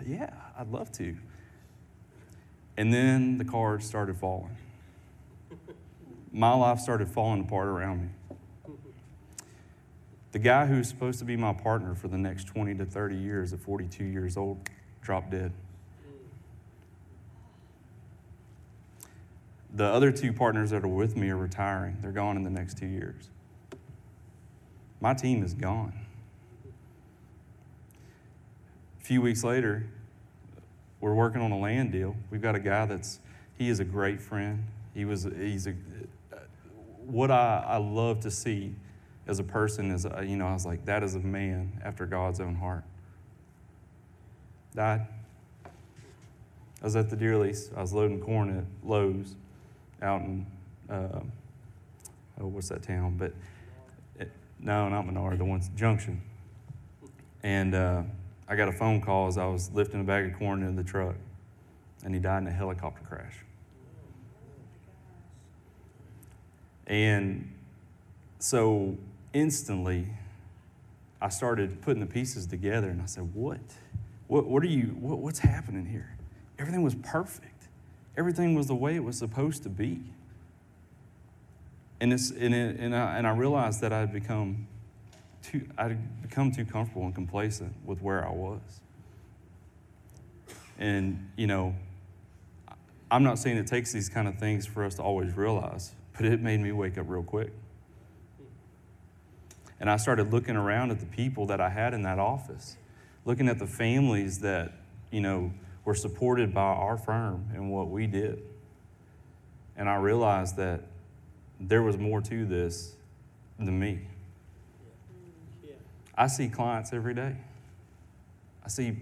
yeah, 0.02 0.30
I'd 0.58 0.68
love 0.68 0.90
to. 0.92 1.14
And 2.78 2.90
then 2.90 3.36
the 3.36 3.44
cards 3.44 3.84
started 3.84 4.16
falling. 4.16 4.56
My 6.32 6.54
life 6.54 6.80
started 6.80 7.10
falling 7.10 7.42
apart 7.42 7.68
around 7.68 8.00
me. 8.00 8.08
The 10.32 10.38
guy 10.38 10.64
who 10.64 10.78
was 10.78 10.88
supposed 10.88 11.18
to 11.18 11.26
be 11.26 11.36
my 11.36 11.52
partner 11.52 11.94
for 11.94 12.08
the 12.08 12.16
next 12.16 12.44
20 12.44 12.76
to 12.76 12.86
30 12.86 13.14
years 13.14 13.52
at 13.52 13.60
42 13.60 14.04
years 14.04 14.38
old 14.38 14.70
dropped 15.02 15.30
dead. 15.30 15.52
The 19.74 19.84
other 19.84 20.10
two 20.10 20.32
partners 20.32 20.70
that 20.70 20.82
are 20.82 20.88
with 20.88 21.14
me 21.14 21.28
are 21.28 21.36
retiring. 21.36 21.98
They're 22.00 22.10
gone 22.10 22.38
in 22.38 22.42
the 22.42 22.48
next 22.48 22.78
two 22.78 22.86
years. 22.86 23.28
My 24.98 25.12
team 25.12 25.44
is 25.44 25.52
gone 25.52 26.05
few 29.06 29.22
weeks 29.22 29.44
later, 29.44 29.86
we're 31.00 31.14
working 31.14 31.40
on 31.40 31.52
a 31.52 31.58
land 31.58 31.92
deal. 31.92 32.16
We've 32.32 32.42
got 32.42 32.56
a 32.56 32.58
guy 32.58 32.86
that's 32.86 33.20
he 33.56 33.68
is 33.68 33.78
a 33.78 33.84
great 33.84 34.20
friend. 34.20 34.64
He 34.94 35.04
was 35.04 35.28
he's 35.38 35.68
a 35.68 35.74
what 37.06 37.30
I, 37.30 37.64
I 37.68 37.76
love 37.76 38.18
to 38.20 38.32
see 38.32 38.74
as 39.28 39.38
a 39.38 39.44
person 39.44 39.92
is 39.92 40.06
uh, 40.06 40.22
you 40.26 40.36
know 40.36 40.48
I 40.48 40.52
was 40.54 40.66
like 40.66 40.84
that 40.86 41.04
is 41.04 41.14
a 41.14 41.20
man 41.20 41.80
after 41.84 42.04
God's 42.04 42.40
own 42.40 42.56
heart. 42.56 42.82
Died. 44.74 45.06
I 45.64 46.84
was 46.84 46.96
at 46.96 47.08
the 47.08 47.14
deer 47.14 47.38
lease. 47.38 47.70
I 47.76 47.82
was 47.82 47.92
loading 47.92 48.20
corn 48.20 48.58
at 48.58 48.64
Lowe's 48.88 49.36
out 50.02 50.22
in 50.22 50.46
uh, 50.90 51.20
oh 52.40 52.46
what's 52.48 52.70
that 52.70 52.82
town? 52.82 53.14
But 53.16 53.32
it, 54.18 54.32
no, 54.58 54.88
not 54.88 55.06
Menard. 55.06 55.38
The 55.38 55.44
one's 55.44 55.68
Junction. 55.76 56.20
And 57.44 57.72
uh, 57.72 58.02
I 58.48 58.54
got 58.54 58.68
a 58.68 58.72
phone 58.72 59.00
call 59.00 59.26
as 59.26 59.38
I 59.38 59.46
was 59.46 59.70
lifting 59.72 60.00
a 60.00 60.04
bag 60.04 60.32
of 60.32 60.38
corn 60.38 60.62
into 60.62 60.80
the 60.80 60.88
truck, 60.88 61.16
and 62.04 62.14
he 62.14 62.20
died 62.20 62.42
in 62.42 62.46
a 62.46 62.52
helicopter 62.52 63.02
crash. 63.02 63.44
And 66.86 67.52
so 68.38 68.96
instantly, 69.32 70.06
I 71.20 71.28
started 71.28 71.82
putting 71.82 72.00
the 72.00 72.06
pieces 72.06 72.46
together, 72.46 72.88
and 72.88 73.02
I 73.02 73.06
said, 73.06 73.34
"What? 73.34 73.58
What? 74.28 74.46
What 74.46 74.62
are 74.62 74.68
you? 74.68 74.96
What, 75.00 75.18
what's 75.18 75.40
happening 75.40 75.86
here? 75.86 76.16
Everything 76.58 76.82
was 76.82 76.94
perfect. 76.94 77.68
Everything 78.16 78.54
was 78.54 78.68
the 78.68 78.74
way 78.74 78.94
it 78.94 79.02
was 79.02 79.18
supposed 79.18 79.64
to 79.64 79.68
be." 79.68 80.02
And 82.00 82.12
it's 82.12 82.30
and, 82.30 82.54
it, 82.54 82.78
and 82.78 82.94
I 82.94 83.18
and 83.18 83.26
I 83.26 83.30
realized 83.30 83.80
that 83.80 83.92
I 83.92 84.00
had 84.00 84.12
become 84.12 84.68
too 85.46 85.68
I'd 85.78 86.22
become 86.22 86.52
too 86.52 86.64
comfortable 86.64 87.04
and 87.04 87.14
complacent 87.14 87.74
with 87.84 88.00
where 88.00 88.26
I 88.26 88.30
was. 88.30 88.60
And 90.78 91.30
you 91.36 91.46
know, 91.46 91.74
I'm 93.10 93.22
not 93.22 93.38
saying 93.38 93.56
it 93.56 93.66
takes 93.66 93.92
these 93.92 94.08
kind 94.08 94.28
of 94.28 94.38
things 94.38 94.66
for 94.66 94.84
us 94.84 94.96
to 94.96 95.02
always 95.02 95.36
realize, 95.36 95.94
but 96.16 96.26
it 96.26 96.40
made 96.40 96.60
me 96.60 96.72
wake 96.72 96.98
up 96.98 97.06
real 97.08 97.22
quick. 97.22 97.52
And 99.78 99.90
I 99.90 99.96
started 99.96 100.32
looking 100.32 100.56
around 100.56 100.90
at 100.90 101.00
the 101.00 101.06
people 101.06 101.46
that 101.46 101.60
I 101.60 101.68
had 101.68 101.94
in 101.94 102.02
that 102.02 102.18
office, 102.18 102.76
looking 103.24 103.48
at 103.48 103.58
the 103.58 103.66
families 103.66 104.40
that, 104.40 104.72
you 105.10 105.20
know, 105.20 105.52
were 105.84 105.94
supported 105.94 106.52
by 106.52 106.62
our 106.62 106.96
firm 106.96 107.48
and 107.54 107.70
what 107.70 107.88
we 107.88 108.06
did. 108.06 108.42
And 109.76 109.88
I 109.88 109.96
realized 109.96 110.56
that 110.56 110.80
there 111.60 111.82
was 111.82 111.96
more 111.96 112.20
to 112.22 112.44
this 112.44 112.94
than 113.58 113.78
me. 113.78 114.00
I 116.16 116.26
see 116.26 116.48
clients 116.48 116.92
every 116.92 117.14
day. 117.14 117.36
I 118.64 118.68
see 118.68 118.96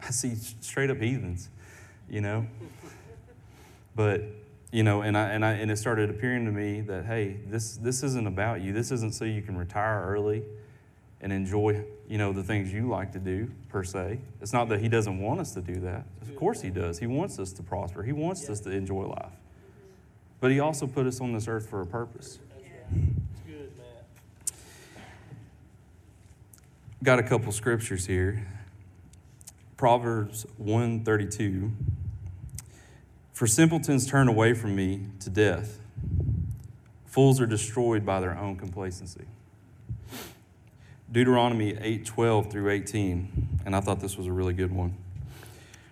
I 0.00 0.10
see 0.10 0.34
straight 0.34 0.90
up 0.90 0.98
heathens, 0.98 1.48
you 2.10 2.20
know. 2.20 2.46
But 3.94 4.22
you 4.70 4.82
know, 4.82 5.02
and 5.02 5.16
I 5.16 5.30
and 5.30 5.44
I 5.44 5.52
and 5.52 5.70
it 5.70 5.76
started 5.76 6.10
appearing 6.10 6.44
to 6.46 6.52
me 6.52 6.80
that 6.82 7.04
hey, 7.04 7.38
this 7.46 7.76
this 7.76 8.02
isn't 8.02 8.26
about 8.26 8.60
you. 8.60 8.72
This 8.72 8.90
isn't 8.90 9.14
so 9.14 9.24
you 9.24 9.42
can 9.42 9.56
retire 9.56 10.04
early 10.06 10.42
and 11.20 11.32
enjoy, 11.32 11.84
you 12.08 12.18
know, 12.18 12.32
the 12.32 12.42
things 12.42 12.72
you 12.72 12.88
like 12.88 13.12
to 13.12 13.18
do 13.18 13.48
per 13.68 13.84
se. 13.84 14.18
It's 14.40 14.52
not 14.52 14.68
that 14.70 14.80
he 14.80 14.88
doesn't 14.88 15.20
want 15.20 15.40
us 15.40 15.52
to 15.54 15.60
do 15.60 15.76
that. 15.80 16.04
Of 16.20 16.34
course 16.34 16.60
he 16.60 16.70
does. 16.70 16.98
He 16.98 17.06
wants 17.06 17.38
us 17.38 17.52
to 17.52 17.62
prosper. 17.62 18.02
He 18.02 18.12
wants 18.12 18.48
us 18.50 18.58
to 18.60 18.70
enjoy 18.70 19.04
life. 19.04 19.32
But 20.40 20.50
he 20.50 20.58
also 20.58 20.88
put 20.88 21.06
us 21.06 21.20
on 21.20 21.32
this 21.32 21.46
earth 21.46 21.70
for 21.70 21.80
a 21.80 21.86
purpose. 21.86 22.40
That's 22.50 22.64
right. 22.64 23.02
It's 23.32 23.40
good, 23.46 23.72
Matt. 23.78 24.04
Got 27.02 27.18
a 27.18 27.24
couple 27.24 27.50
scriptures 27.50 28.06
here. 28.06 28.46
Proverbs 29.76 30.46
132. 30.56 31.72
For 33.32 33.48
simpletons 33.48 34.06
turn 34.06 34.28
away 34.28 34.54
from 34.54 34.76
me 34.76 35.08
to 35.18 35.28
death. 35.28 35.80
Fools 37.06 37.40
are 37.40 37.46
destroyed 37.46 38.06
by 38.06 38.20
their 38.20 38.38
own 38.38 38.54
complacency. 38.54 39.24
Deuteronomy 41.10 41.74
8:12 41.74 42.52
through 42.52 42.70
18, 42.70 43.48
and 43.66 43.74
I 43.74 43.80
thought 43.80 43.98
this 43.98 44.16
was 44.16 44.28
a 44.28 44.32
really 44.32 44.54
good 44.54 44.70
one. 44.70 44.94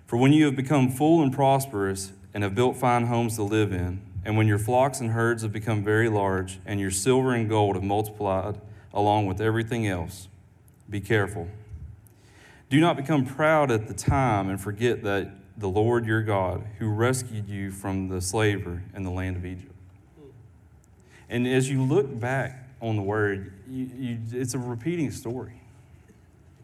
For 0.06 0.16
when 0.16 0.32
you 0.32 0.44
have 0.44 0.54
become 0.54 0.90
full 0.90 1.24
and 1.24 1.32
prosperous 1.32 2.12
and 2.32 2.44
have 2.44 2.54
built 2.54 2.76
fine 2.76 3.06
homes 3.06 3.34
to 3.34 3.42
live 3.42 3.72
in, 3.72 4.00
and 4.24 4.36
when 4.36 4.46
your 4.46 4.60
flocks 4.60 5.00
and 5.00 5.10
herds 5.10 5.42
have 5.42 5.52
become 5.52 5.82
very 5.82 6.08
large, 6.08 6.60
and 6.64 6.78
your 6.78 6.92
silver 6.92 7.34
and 7.34 7.48
gold 7.48 7.74
have 7.74 7.82
multiplied 7.82 8.60
along 8.94 9.26
with 9.26 9.40
everything 9.40 9.88
else, 9.88 10.28
be 10.90 11.00
careful. 11.00 11.48
Do 12.68 12.80
not 12.80 12.96
become 12.96 13.24
proud 13.24 13.70
at 13.70 13.88
the 13.88 13.94
time 13.94 14.48
and 14.48 14.60
forget 14.60 15.02
that 15.04 15.30
the 15.56 15.68
Lord 15.68 16.06
your 16.06 16.22
God, 16.22 16.64
who 16.78 16.88
rescued 16.88 17.48
you 17.48 17.70
from 17.70 18.08
the 18.08 18.20
slavery 18.20 18.80
in 18.94 19.02
the 19.02 19.10
land 19.10 19.36
of 19.36 19.44
Egypt. 19.44 19.74
And 21.28 21.46
as 21.46 21.70
you 21.70 21.82
look 21.82 22.18
back 22.18 22.68
on 22.80 22.96
the 22.96 23.02
word, 23.02 23.52
you, 23.68 23.90
you, 23.96 24.18
it's 24.32 24.54
a 24.54 24.58
repeating 24.58 25.10
story. 25.10 25.60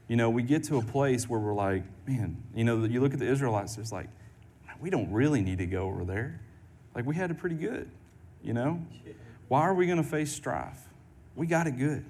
You 0.09 0.16
know, 0.16 0.30
we 0.30 0.42
get 0.42 0.64
to 0.64 0.78
a 0.78 0.83
place 0.83 1.28
where 1.28 1.38
we're 1.38 1.54
like, 1.54 1.83
man, 2.06 2.42
you 2.54 2.64
know, 2.64 2.85
you 2.85 3.00
look 3.00 3.12
at 3.12 3.18
the 3.18 3.30
Israelites, 3.30 3.76
it's 3.78 3.92
like, 3.92 4.09
we 4.80 4.90
don't 4.90 5.11
really 5.12 5.40
need 5.40 5.59
to 5.59 5.66
go 5.66 5.87
over 5.87 6.04
there. 6.04 6.40
Like, 6.95 7.06
we 7.06 7.14
had 7.14 7.30
it 7.30 7.38
pretty 7.38 7.56
good, 7.56 7.90
you 8.42 8.52
know? 8.52 8.80
Why 9.49 9.62
are 9.62 9.75
we 9.75 9.87
going 9.87 10.02
to 10.02 10.09
face 10.09 10.33
strife? 10.33 10.80
We 11.35 11.47
got 11.47 11.66
it 11.66 11.78
good. 11.78 12.04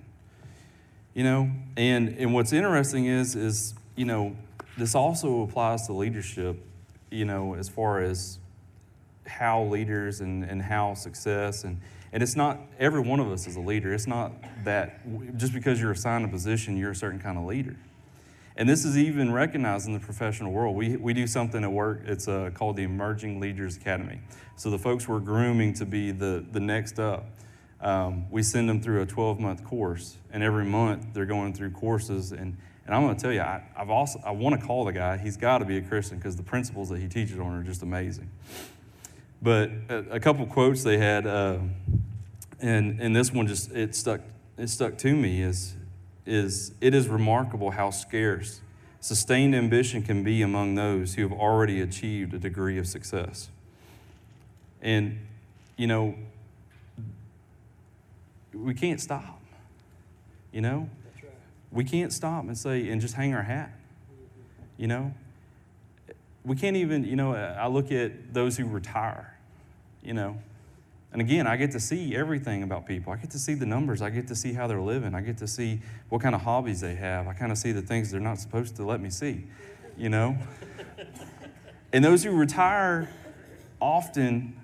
You 1.17 1.25
know, 1.25 1.51
and, 1.79 2.11
and 2.19 2.35
what's 2.35 2.53
interesting 2.53 3.07
is, 3.07 3.37
is, 3.37 3.73
you 3.95 4.05
know, 4.05 4.37
this 4.77 4.95
also 4.95 5.45
applies 5.45 5.87
to 5.87 5.95
leadership, 5.95 6.63
you 7.11 7.25
know, 7.25 7.55
as 7.55 7.71
far 7.71 8.03
as 8.03 8.39
how 9.27 9.63
leaders 9.63 10.21
and, 10.21 10.45
and 10.45 10.61
how 10.61 10.93
success 10.93 11.65
and, 11.65 11.81
and 12.13 12.23
it's 12.23 12.37
not 12.37 12.61
every 12.79 13.01
one 13.01 13.19
of 13.19 13.33
us 13.33 13.47
is 13.47 13.57
a 13.57 13.61
leader. 13.61 13.95
It's 13.95 14.07
not 14.07 14.31
that 14.65 15.01
just 15.39 15.55
because 15.55 15.81
you're 15.81 15.93
assigned 15.93 16.27
a 16.27 16.29
position, 16.29 16.77
you're 16.77 16.91
a 16.91 16.95
certain 16.95 17.19
kind 17.19 17.39
of 17.39 17.47
leader. 17.47 17.77
And 18.59 18.69
this 18.69 18.85
is 18.85 18.99
even 18.99 19.33
recognized 19.33 19.87
in 19.87 19.95
the 19.95 20.01
professional 20.01 20.53
world. 20.53 20.77
We, 20.77 20.97
we 20.97 21.15
do 21.15 21.27
something 21.27 21.65
at 21.65 21.73
work, 21.73 22.03
it's 22.05 22.29
uh, 22.29 22.51
called 22.53 22.77
the 22.77 22.83
Emerging 22.83 23.41
Leaders 23.41 23.79
Academy. 23.79 24.21
So 24.57 24.69
the 24.69 24.79
folks 24.79 25.09
we're 25.09 25.21
grooming 25.21 25.73
to 25.75 25.87
be 25.87 26.11
the, 26.11 26.45
the 26.53 26.61
next 26.61 27.01
up, 27.01 27.25
um, 27.81 28.31
we 28.31 28.43
send 28.43 28.69
them 28.69 28.81
through 28.81 29.03
a 29.03 29.07
12 29.07 29.39
month 29.39 29.65
course. 29.65 30.17
And 30.33 30.43
every 30.43 30.65
month 30.65 31.07
they're 31.13 31.27
going 31.27 31.53
through 31.55 31.71
courses. 31.71 32.33
And, 32.33 32.57
and 32.87 32.95
I'm 32.95 33.03
going 33.03 33.17
to 33.17 33.23
tell 33.23 33.33
you, 33.33 33.41
I, 33.41 33.63
I've 33.77 33.91
also, 33.91 34.21
I 34.25 34.31
want 34.31 34.61
to 34.61 34.67
call 34.67 34.85
the 34.85 34.93
guy. 34.93 35.19
He's 35.19 35.37
got 35.37 35.59
to 35.59 35.65
be 35.65 35.79
a 35.79 35.83
Christian 35.83 36.19
because 36.19 36.37
the 36.37 36.43
principles 36.43 36.89
that 36.89 36.99
he 36.99 37.09
teaches 37.09 37.39
on 37.39 37.53
are 37.55 37.63
just 37.63 37.83
amazing. 37.83 38.31
But 39.43 39.71
a, 39.89 39.97
a 40.13 40.21
couple 40.21 40.47
quotes 40.47 40.83
they 40.83 40.99
had, 40.99 41.27
uh, 41.27 41.59
and, 42.61 43.01
and 43.01 43.15
this 43.15 43.33
one 43.33 43.47
just, 43.47 43.73
it 43.73 43.95
stuck, 43.95 44.21
it 44.57 44.69
stuck 44.69 44.97
to 44.99 45.15
me 45.15 45.43
is, 45.43 45.75
is 46.25 46.75
it 46.81 46.95
is 46.95 47.09
remarkable 47.09 47.71
how 47.71 47.91
scarce 47.91 48.61
sustained 49.07 49.55
ambition 49.55 50.03
can 50.03 50.25
be 50.25 50.43
among 50.43 50.75
those 50.75 51.15
who 51.15 51.23
have 51.23 51.33
already 51.33 51.81
achieved 51.81 52.35
a 52.35 52.39
degree 52.41 52.77
of 52.77 52.89
success. 52.89 53.51
And, 54.83 55.21
you 55.77 55.87
know, 55.87 56.17
we 58.63 58.75
can't 58.75 59.01
stop. 59.01 59.41
You 60.53 60.61
know? 60.61 60.89
Right. 61.23 61.33
We 61.71 61.85
can't 61.85 62.13
stop 62.13 62.45
and 62.45 62.57
say, 62.57 62.89
and 62.89 63.01
just 63.01 63.15
hang 63.15 63.35
our 63.35 63.43
hat. 63.43 63.73
You 64.77 64.89
know? 64.89 65.15
We 66.45 66.57
can't 66.57 66.77
even, 66.77 67.05
you 67.05 67.17
know, 67.17 67.35
I 67.35 67.67
look 67.67 67.91
at 67.91 68.33
those 68.33 68.57
who 68.57 68.67
retire, 68.67 69.37
you 70.03 70.15
know, 70.15 70.39
and 71.17 71.23
again, 71.23 71.47
I 71.47 71.57
get 71.57 71.71
to 71.71 71.81
see 71.81 72.15
everything 72.15 72.63
about 72.63 72.85
people. 72.85 73.11
I 73.11 73.17
get 73.17 73.31
to 73.31 73.39
see 73.39 73.55
the 73.55 73.65
numbers. 73.65 74.03
I 74.03 74.11
get 74.11 74.29
to 74.29 74.37
see 74.37 74.53
how 74.53 74.67
they're 74.67 74.83
living. 74.83 75.15
I 75.15 75.23
get 75.23 75.39
to 75.39 75.49
see 75.49 75.81
what 76.11 76.21
kind 76.21 76.35
of 76.35 76.43
hobbies 76.43 76.83
they 76.83 76.95
have. 76.95 77.27
I 77.27 77.33
kind 77.33 77.51
of 77.51 77.57
see 77.57 77.73
the 77.73 77.81
things 77.81 78.11
they're 78.11 78.21
not 78.21 78.39
supposed 78.39 78.77
to 78.77 78.85
let 78.85 79.01
me 79.01 79.09
see, 79.09 79.45
you 79.97 80.11
know? 80.11 80.37
and 81.95 82.05
those 82.05 82.23
who 82.23 82.33
retire 82.33 83.09
often, 83.81 84.61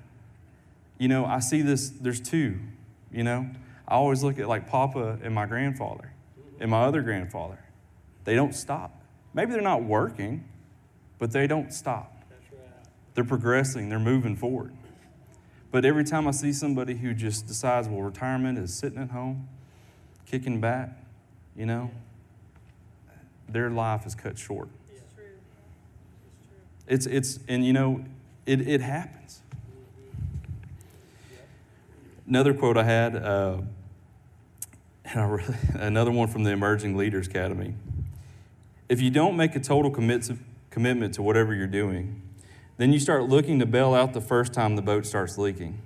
you 0.99 1.09
know, 1.09 1.25
I 1.25 1.39
see 1.39 1.63
this, 1.63 1.89
there's 1.89 2.21
two, 2.21 2.59
you 3.11 3.25
know? 3.25 3.47
I 3.87 3.95
always 3.95 4.23
look 4.23 4.39
at 4.39 4.49
like 4.49 4.69
Papa 4.69 5.19
and 5.23 5.35
my 5.35 5.47
grandfather 5.47 6.13
and 6.61 6.71
my 6.71 6.83
other 6.83 7.03
grandfather. 7.03 7.59
They 8.25 8.35
don't 8.35 8.55
stop. 8.55 9.03
Maybe 9.35 9.53
they're 9.53 9.61
not 9.61 9.83
working, 9.83 10.45
but 11.19 11.33
they 11.33 11.47
don't 11.47 11.73
stop. 11.73 12.13
Right. 12.31 12.61
They're 13.15 13.25
progressing, 13.25 13.89
they're 13.89 13.99
moving 13.99 14.37
forward. 14.37 14.73
But 15.71 15.85
every 15.85 16.05
time 16.05 16.29
I 16.29 16.33
see 16.33 16.53
somebody 16.53 16.95
who 16.95 17.15
just 17.15 17.47
decides, 17.47 17.89
well, 17.89 18.03
retirement 18.03 18.59
is 18.59 18.75
sitting 18.75 18.99
at 18.99 19.11
home, 19.11 19.49
kicking 20.27 20.61
back, 20.61 20.91
you 21.57 21.67
know, 21.67 21.91
their 23.49 23.71
life 23.71 24.07
is 24.07 24.15
cut 24.15 24.39
short. 24.39 24.69
Yeah. 24.69 24.99
It's 24.99 25.15
true. 25.15 25.25
It's 26.89 27.07
true. 27.07 27.17
It's, 27.21 27.37
it's 27.37 27.39
and 27.49 27.65
you 27.65 27.73
know, 27.73 28.05
it, 28.47 28.67
it 28.67 28.81
happens. 28.81 29.42
Another 32.33 32.55
quote 32.55 32.79
I 32.79 32.85
had, 32.85 33.15
uh, 33.15 33.59
and 35.05 35.21
I 35.21 35.25
really, 35.25 35.55
another 35.75 36.11
one 36.11 36.29
from 36.29 36.45
the 36.45 36.51
Emerging 36.51 36.97
Leaders 36.97 37.27
Academy. 37.27 37.75
If 38.89 39.03
you 39.03 39.11
don't 39.11 39.37
make 39.37 39.55
a 39.55 39.61
total 39.61 39.91
commit 39.91 40.23
to, 40.23 40.39
commitment 40.71 41.13
to 41.17 41.23
whatever 41.23 41.55
you're 41.55 41.67
doing, 41.67 42.23
then 42.79 42.91
you 42.91 42.99
start 42.99 43.25
looking 43.25 43.59
to 43.59 43.67
bail 43.67 43.93
out 43.93 44.15
the 44.15 44.23
first 44.23 44.55
time 44.55 44.77
the 44.77 44.83
boat 44.83 45.05
starts 45.05 45.37
leaking. 45.37 45.79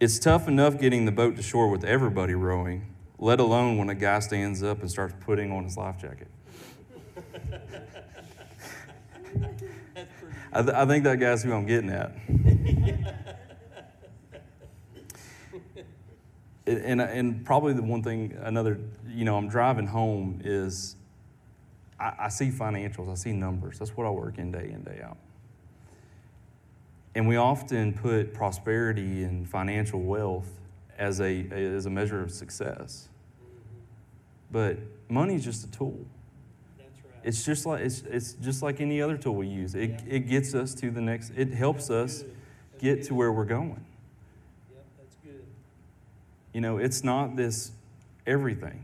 It's 0.00 0.18
tough 0.18 0.48
enough 0.48 0.80
getting 0.80 1.04
the 1.04 1.12
boat 1.12 1.36
to 1.36 1.42
shore 1.42 1.68
with 1.68 1.84
everybody 1.84 2.32
rowing, 2.32 2.86
let 3.18 3.38
alone 3.38 3.76
when 3.76 3.90
a 3.90 3.94
guy 3.94 4.20
stands 4.20 4.62
up 4.62 4.80
and 4.80 4.90
starts 4.90 5.12
putting 5.20 5.52
on 5.52 5.64
his 5.64 5.76
life 5.76 6.00
jacket. 6.00 6.28
I, 10.54 10.62
th- 10.62 10.74
I 10.74 10.86
think 10.86 11.04
that 11.04 11.20
guy's 11.20 11.42
who 11.42 11.52
I'm 11.52 11.66
getting 11.66 11.90
at. 11.90 12.12
And, 16.66 17.00
and 17.00 17.44
probably 17.44 17.72
the 17.72 17.82
one 17.82 18.02
thing, 18.02 18.36
another, 18.42 18.78
you 19.08 19.24
know, 19.24 19.36
I'm 19.36 19.48
driving 19.48 19.86
home 19.86 20.40
is 20.44 20.96
I, 21.98 22.12
I 22.20 22.28
see 22.28 22.50
financials, 22.50 23.10
I 23.10 23.14
see 23.14 23.32
numbers. 23.32 23.78
That's 23.78 23.96
what 23.96 24.06
I 24.06 24.10
work 24.10 24.38
in 24.38 24.50
day 24.50 24.70
in, 24.72 24.82
day 24.82 25.00
out. 25.02 25.16
And 27.14 27.26
we 27.26 27.36
often 27.36 27.94
put 27.94 28.34
prosperity 28.34 29.22
and 29.22 29.48
financial 29.48 30.02
wealth 30.02 30.50
as 30.98 31.20
a, 31.20 31.46
as 31.50 31.86
a 31.86 31.90
measure 31.90 32.20
of 32.20 32.30
success. 32.30 33.08
But 34.50 34.78
money 35.08 35.34
is 35.34 35.44
just 35.44 35.64
a 35.64 35.70
tool. 35.70 35.98
That's 36.78 36.98
right. 37.04 37.20
It's 37.24 37.44
just 37.44 37.64
like 37.64 37.80
it's, 37.80 38.02
it's 38.02 38.34
just 38.34 38.62
like 38.62 38.80
any 38.80 39.00
other 39.00 39.16
tool 39.16 39.34
we 39.34 39.46
use. 39.46 39.74
It, 39.74 40.02
it 40.06 40.28
gets 40.28 40.54
us 40.54 40.74
to 40.74 40.90
the 40.90 41.00
next. 41.00 41.32
It 41.36 41.54
helps 41.54 41.90
us 41.90 42.22
Good. 42.22 42.32
Get 42.78 42.94
good. 42.96 43.06
to 43.08 43.14
where 43.14 43.32
we're 43.32 43.44
going. 43.46 43.85
You 46.56 46.62
know, 46.62 46.78
it's 46.78 47.04
not 47.04 47.36
this 47.36 47.70
everything. 48.26 48.82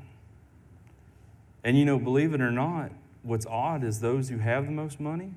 And 1.65 1.79
you 1.79 1.87
know, 1.87 1.99
believe 1.99 2.35
it 2.35 2.43
or 2.43 2.51
not, 2.51 2.93
what's 3.23 3.47
odd 3.47 3.83
is 3.83 3.99
those 3.99 4.29
who 4.29 4.37
have 4.37 4.67
the 4.67 4.73
most 4.73 5.01
money 5.01 5.33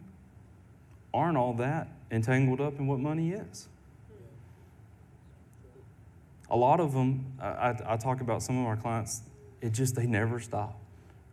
aren't 1.14 1.38
all 1.38 1.54
that 1.54 1.88
entangled 2.12 2.60
up 2.60 2.78
in 2.78 2.88
what 2.88 3.00
money 3.00 3.32
is. 3.32 3.70
A 6.50 6.58
lot 6.58 6.82
of 6.82 6.92
them, 6.92 7.26
I, 7.40 7.74
I 7.86 7.96
talk 7.96 8.20
about 8.20 8.44
some 8.44 8.60
of 8.60 8.68
our 8.68 8.76
clients, 8.76 9.22
it 9.62 9.72
just, 9.72 9.96
they 9.96 10.06
never 10.06 10.42
stop. 10.42 10.78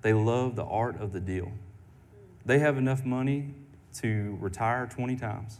They 0.02 0.12
love 0.12 0.54
the 0.54 0.64
art 0.64 1.00
of 1.00 1.12
the 1.12 1.18
deal. 1.18 1.50
They 2.46 2.60
have 2.60 2.78
enough 2.78 3.04
money 3.04 3.54
to 3.94 4.38
retire 4.40 4.86
20 4.86 5.16
times, 5.16 5.58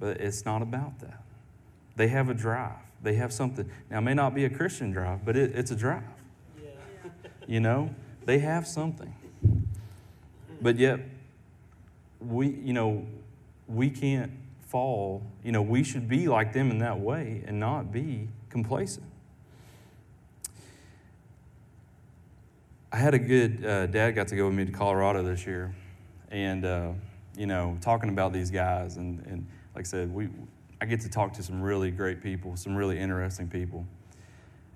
but 0.00 0.22
it's 0.22 0.46
not 0.46 0.62
about 0.62 1.00
that. 1.00 1.22
They 1.96 2.08
have 2.08 2.30
a 2.30 2.34
drive. 2.34 2.83
They 3.04 3.14
have 3.14 3.32
something. 3.32 3.70
Now, 3.90 3.98
it 3.98 4.00
may 4.00 4.14
not 4.14 4.34
be 4.34 4.46
a 4.46 4.50
Christian 4.50 4.90
drive, 4.90 5.24
but 5.26 5.36
it, 5.36 5.54
it's 5.54 5.70
a 5.70 5.76
drive. 5.76 6.02
Yeah. 6.60 6.70
You 7.46 7.60
know, 7.60 7.94
they 8.24 8.38
have 8.38 8.66
something. 8.66 9.14
But 10.62 10.78
yet, 10.78 11.00
we, 12.18 12.48
you 12.48 12.72
know, 12.72 13.06
we 13.68 13.90
can't 13.90 14.32
fall. 14.68 15.22
You 15.44 15.52
know, 15.52 15.60
we 15.60 15.84
should 15.84 16.08
be 16.08 16.28
like 16.28 16.54
them 16.54 16.70
in 16.70 16.78
that 16.78 16.98
way 16.98 17.44
and 17.46 17.60
not 17.60 17.92
be 17.92 18.28
complacent. 18.48 19.06
I 22.90 22.96
had 22.96 23.12
a 23.12 23.18
good 23.18 23.66
uh, 23.66 23.86
dad 23.86 24.12
got 24.12 24.28
to 24.28 24.36
go 24.36 24.46
with 24.46 24.54
me 24.54 24.64
to 24.64 24.72
Colorado 24.72 25.22
this 25.22 25.44
year, 25.44 25.74
and 26.30 26.64
uh, 26.64 26.92
you 27.36 27.46
know, 27.46 27.76
talking 27.80 28.08
about 28.08 28.32
these 28.32 28.50
guys, 28.50 28.96
and, 28.96 29.18
and 29.26 29.46
like 29.74 29.84
I 29.84 29.88
said, 29.88 30.14
we 30.14 30.28
I 30.84 30.86
get 30.86 31.00
to 31.00 31.08
talk 31.08 31.32
to 31.34 31.42
some 31.42 31.62
really 31.62 31.90
great 31.90 32.22
people, 32.22 32.58
some 32.58 32.76
really 32.76 32.98
interesting 32.98 33.48
people. 33.48 33.86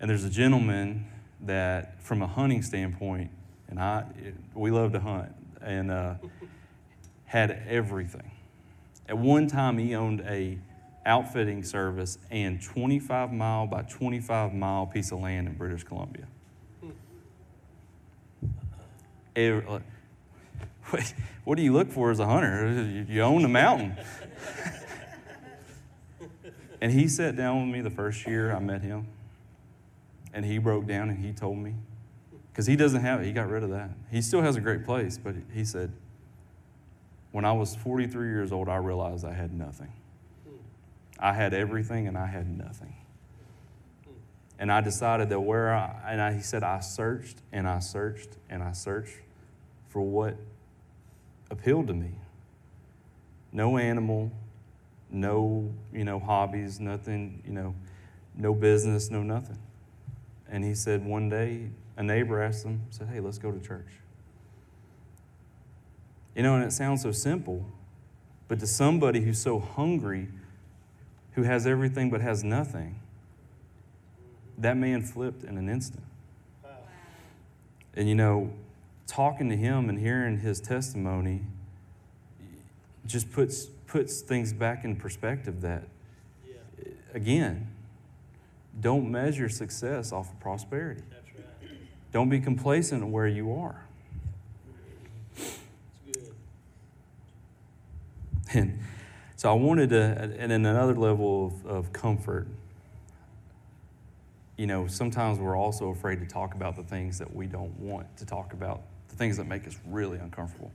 And 0.01 0.09
there's 0.09 0.25
a 0.25 0.31
gentleman 0.31 1.05
that, 1.43 2.03
from 2.03 2.23
a 2.23 2.27
hunting 2.27 2.63
standpoint, 2.63 3.31
and 3.69 3.79
I 3.79 4.07
we 4.55 4.71
love 4.71 4.93
to 4.93 5.01
hunt, 5.01 5.31
and 5.61 5.91
uh, 5.91 6.15
had 7.27 7.51
everything. 7.69 8.31
At 9.07 9.19
one 9.19 9.49
time, 9.49 9.77
he 9.77 9.95
owned 9.95 10.23
a 10.23 10.57
outfitting 11.05 11.63
service 11.63 12.17
and 12.31 12.63
25 12.63 13.31
mile 13.31 13.67
by 13.67 13.83
25 13.83 14.55
mile 14.55 14.87
piece 14.87 15.13
of 15.13 15.21
land 15.21 15.47
in 15.47 15.57
British 15.57 15.85
Columbia. 15.85 16.25
Every- 19.37 19.61
what- 20.89 21.15
what 21.45 21.57
do 21.59 21.63
you 21.63 21.75
look 21.75 21.91
for 21.93 22.11
as 22.11 22.19
a 22.19 22.25
hunter? 22.27 22.67
You- 22.67 23.05
You 23.07 23.21
own 23.21 23.43
the 23.43 23.49
mountain. 23.49 23.95
and 26.81 26.93
he 26.93 27.09
sat 27.09 27.37
down 27.37 27.67
with 27.67 27.75
me 27.75 27.81
the 27.81 27.91
first 27.91 28.27
year 28.27 28.53
I 28.53 28.61
met 28.61 28.83
him, 28.83 29.07
and 30.33 30.45
he 30.45 30.59
broke 30.59 30.87
down 30.87 31.11
and 31.11 31.25
he 31.25 31.33
told 31.33 31.59
me, 31.59 31.75
because 32.53 32.67
he 32.67 32.77
doesn't 32.77 33.03
have 33.03 33.21
it, 33.21 33.27
he 33.27 33.33
got 33.33 33.49
rid 33.49 33.63
of 33.63 33.71
that. 33.71 33.91
He 34.11 34.21
still 34.21 34.43
has 34.43 34.57
a 34.57 34.61
great 34.61 34.85
place, 34.85 35.19
but 35.19 35.35
he 35.53 35.65
said, 35.65 35.93
when 37.31 37.45
I 37.45 37.53
was 37.53 37.77
43 37.77 38.29
years 38.29 38.53
old, 38.53 38.69
I 38.69 38.77
realized 38.77 39.25
I 39.25 39.33
had 39.33 39.53
nothing. 39.53 39.93
I 41.19 41.33
had 41.33 41.53
everything 41.53 42.07
and 42.07 42.17
I 42.17 42.27
had 42.27 42.49
nothing. 42.49 42.95
And 44.59 44.73
I 44.73 44.81
decided 44.81 45.29
that 45.29 45.41
where 45.41 45.73
I, 45.73 46.01
and 46.09 46.21
I, 46.21 46.33
he 46.33 46.43
said, 46.43 46.63
I 46.63 46.81
searched 46.81 47.37
and 47.53 47.69
I 47.69 47.79
searched 47.79 48.31
and 48.51 48.63
I 48.63 48.73
searched 48.73 49.19
for 49.89 50.01
what 50.01 50.37
appealed 51.51 51.87
to 51.89 51.95
me. 51.95 52.11
No 53.53 53.79
animal, 53.79 54.33
no, 55.11 55.73
you 55.93 56.05
know, 56.05 56.19
hobbies, 56.19 56.81
nothing, 56.81 57.43
you 57.47 57.53
know, 57.53 57.75
no 58.35 58.55
business, 58.55 59.11
no 59.11 59.23
nothing. 59.23 59.59
And 60.51 60.65
he 60.65 60.75
said 60.75 61.05
one 61.05 61.29
day, 61.29 61.71
a 61.97 62.03
neighbor 62.03 62.43
asked 62.43 62.65
him, 62.65 62.83
said, 62.91 63.09
Hey, 63.09 63.21
let's 63.21 63.39
go 63.39 63.51
to 63.51 63.61
church. 63.61 63.89
You 66.35 66.43
know, 66.43 66.55
and 66.55 66.65
it 66.65 66.73
sounds 66.73 67.03
so 67.03 67.11
simple, 67.11 67.67
but 68.47 68.61
to 68.61 68.67
somebody 68.67 69.21
who's 69.21 69.41
so 69.41 69.59
hungry, 69.59 70.29
who 71.33 71.43
has 71.43 71.67
everything 71.67 72.11
but 72.11 72.21
has 72.21 72.45
nothing, 72.45 73.01
that 74.57 74.77
man 74.77 75.03
flipped 75.03 75.45
in 75.45 75.59
an 75.59 75.69
instant. 75.69 76.05
And 77.95 78.09
you 78.09 78.15
know, 78.15 78.53
talking 79.07 79.49
to 79.49 79.57
him 79.57 79.89
and 79.89 79.99
hearing 79.99 80.39
his 80.39 80.61
testimony 80.61 81.43
just 83.07 83.33
puts 83.33 83.69
puts 83.89 84.21
things 84.21 84.53
back 84.53 84.85
in 84.85 84.95
perspective 84.95 85.61
that 85.63 85.83
Yeah, 86.47 86.55
again, 87.15 87.67
don't 88.81 89.11
measure 89.11 89.49
success 89.49 90.13
off 90.13 90.31
of 90.31 90.39
prosperity. 90.39 91.03
that's 91.11 91.29
right. 91.35 91.71
Don't 92.13 92.29
be 92.29 92.39
complacent 92.39 93.05
where 93.07 93.27
you 93.27 93.53
are. 93.53 93.83
It's 95.37 95.59
good. 96.13 96.35
And 98.55 98.79
so 99.37 99.51
I 99.51 99.55
wanted 99.55 99.91
to, 99.91 100.33
and 100.39 100.53
in 100.53 100.67
another 100.67 100.95
level 100.95 101.47
of, 101.47 101.67
of 101.67 101.93
comfort, 101.93 102.47
you 104.57 104.67
know, 104.67 104.87
sometimes 104.87 105.39
we're 105.39 105.57
also 105.57 105.91
afraid 105.91 106.19
to 106.21 106.27
talk 106.27 106.55
about 106.55 106.77
the 106.77 106.83
things 106.83 107.19
that 107.19 107.35
we 107.35 107.47
don't 107.47 107.79
want 107.79 108.17
to 108.17 108.27
talk 108.27 108.53
about, 108.53 108.83
the 109.09 109.17
things 109.17 109.37
that 109.37 109.47
make 109.47 109.67
us 109.67 109.79
really 109.87 110.19
uncomfortable. 110.19 110.73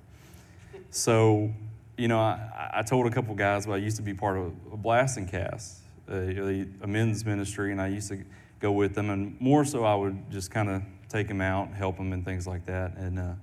So, 0.90 1.52
you 1.98 2.08
know, 2.08 2.20
I, 2.20 2.72
I 2.76 2.82
told 2.82 3.08
a 3.08 3.12
couple 3.12 3.36
guys, 3.36 3.66
but 3.66 3.74
I 3.74 3.78
used 3.78 3.98
to 3.98 4.04
be 4.04 4.14
part 4.14 4.38
of 4.38 4.54
a 4.72 4.78
blasting 4.78 5.28
cast, 5.28 5.80
a, 6.10 6.66
a 6.82 6.88
men's 6.88 7.26
ministry, 7.26 7.72
and 7.72 7.82
I 7.82 7.88
used 7.88 8.10
to 8.10 8.24
go 8.60 8.72
with 8.72 8.96
them. 8.96 9.10
And 9.10 9.40
more 9.40 9.64
so, 9.66 9.84
I 9.84 9.96
would 9.96 10.32
just 10.32 10.52
kind 10.52 10.70
of 10.70 10.82
take 11.10 11.28
them 11.28 11.42
out, 11.42 11.72
help 11.74 11.98
them, 11.98 12.14
and 12.14 12.26
things 12.26 12.48
like 12.48 12.66
that. 12.66 12.96
And 12.98 13.20
uh, 13.20 13.34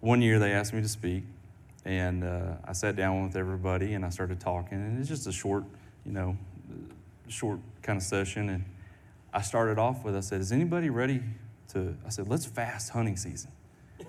one 0.00 0.20
year 0.20 0.38
they 0.38 0.52
asked 0.52 0.74
me 0.74 0.82
to 0.82 0.88
speak, 0.88 1.24
and 1.84 2.24
uh, 2.24 2.56
I 2.64 2.72
sat 2.72 2.96
down 2.96 3.22
with 3.22 3.36
everybody 3.36 3.94
and 3.94 4.04
I 4.04 4.10
started 4.10 4.40
talking. 4.40 4.78
And 4.78 4.98
it's 4.98 5.08
just 5.08 5.26
a 5.26 5.32
short, 5.32 5.64
you 6.04 6.12
know, 6.12 6.36
short 7.28 7.58
kind 7.82 7.96
of 7.96 8.02
session. 8.02 8.50
And 8.50 8.64
I 9.32 9.40
started 9.40 9.78
off 9.78 10.04
with, 10.04 10.14
I 10.14 10.20
said, 10.20 10.40
"Is 10.40 10.52
anybody 10.52 10.90
ready 10.90 11.22
to?" 11.72 11.96
I 12.04 12.10
said, 12.10 12.28
"Let's 12.28 12.44
fast 12.44 12.90
hunting 12.90 13.16
season. 13.16 13.50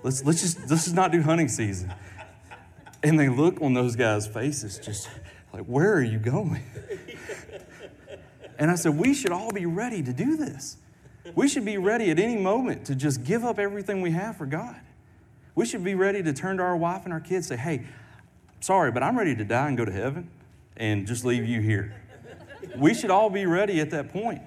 Let's 0.04 0.24
let's 0.26 0.42
just 0.42 0.60
let's 0.70 0.84
just 0.84 0.96
not 0.96 1.12
do 1.12 1.22
hunting 1.22 1.48
season." 1.48 1.94
And 3.06 3.20
they 3.20 3.30
look 3.30 3.62
on 3.62 3.74
those 3.74 3.96
guys' 3.96 4.28
faces, 4.28 4.80
just 4.80 5.10
like, 5.54 5.64
"Where 5.64 5.94
are 5.94 6.04
you 6.04 6.20
going?" 6.20 6.64
And 8.58 8.72
I 8.72 8.76
said, 8.76 8.98
"We 8.98 9.14
should 9.14 9.32
all 9.32 9.52
be 9.52 9.66
ready 9.66 10.02
to 10.04 10.14
do 10.14 10.36
this. 10.36 10.78
We 11.36 11.48
should 11.48 11.66
be 11.66 11.78
ready 11.78 12.10
at 12.10 12.20
any 12.20 12.38
moment 12.38 12.86
to 12.86 12.96
just 12.96 13.24
give 13.24 13.44
up 13.44 13.60
everything 13.60 14.02
we 14.02 14.12
have 14.12 14.38
for 14.38 14.46
God." 14.46 14.76
We 15.56 15.66
should 15.66 15.86
be 15.86 15.96
ready 15.96 16.22
to 16.22 16.34
turn 16.34 16.58
to 16.58 16.64
our 16.64 16.76
wife 16.76 17.06
and 17.06 17.14
our 17.14 17.22
kids 17.22 17.50
and 17.50 17.58
say, 17.58 17.64
hey, 17.64 17.86
sorry, 18.60 18.92
but 18.92 19.02
I'm 19.02 19.18
ready 19.18 19.36
to 19.36 19.46
die 19.46 19.70
and 19.70 19.78
go 19.78 19.86
to 19.86 19.92
heaven 19.92 20.30
and 20.76 21.08
just 21.08 21.24
leave 21.24 21.46
you 21.46 21.62
here. 21.62 21.96
We 22.78 22.94
should 22.94 23.10
all 23.10 23.30
be 23.30 23.46
ready 23.46 23.80
at 23.80 23.90
that 23.92 24.10
point. 24.12 24.42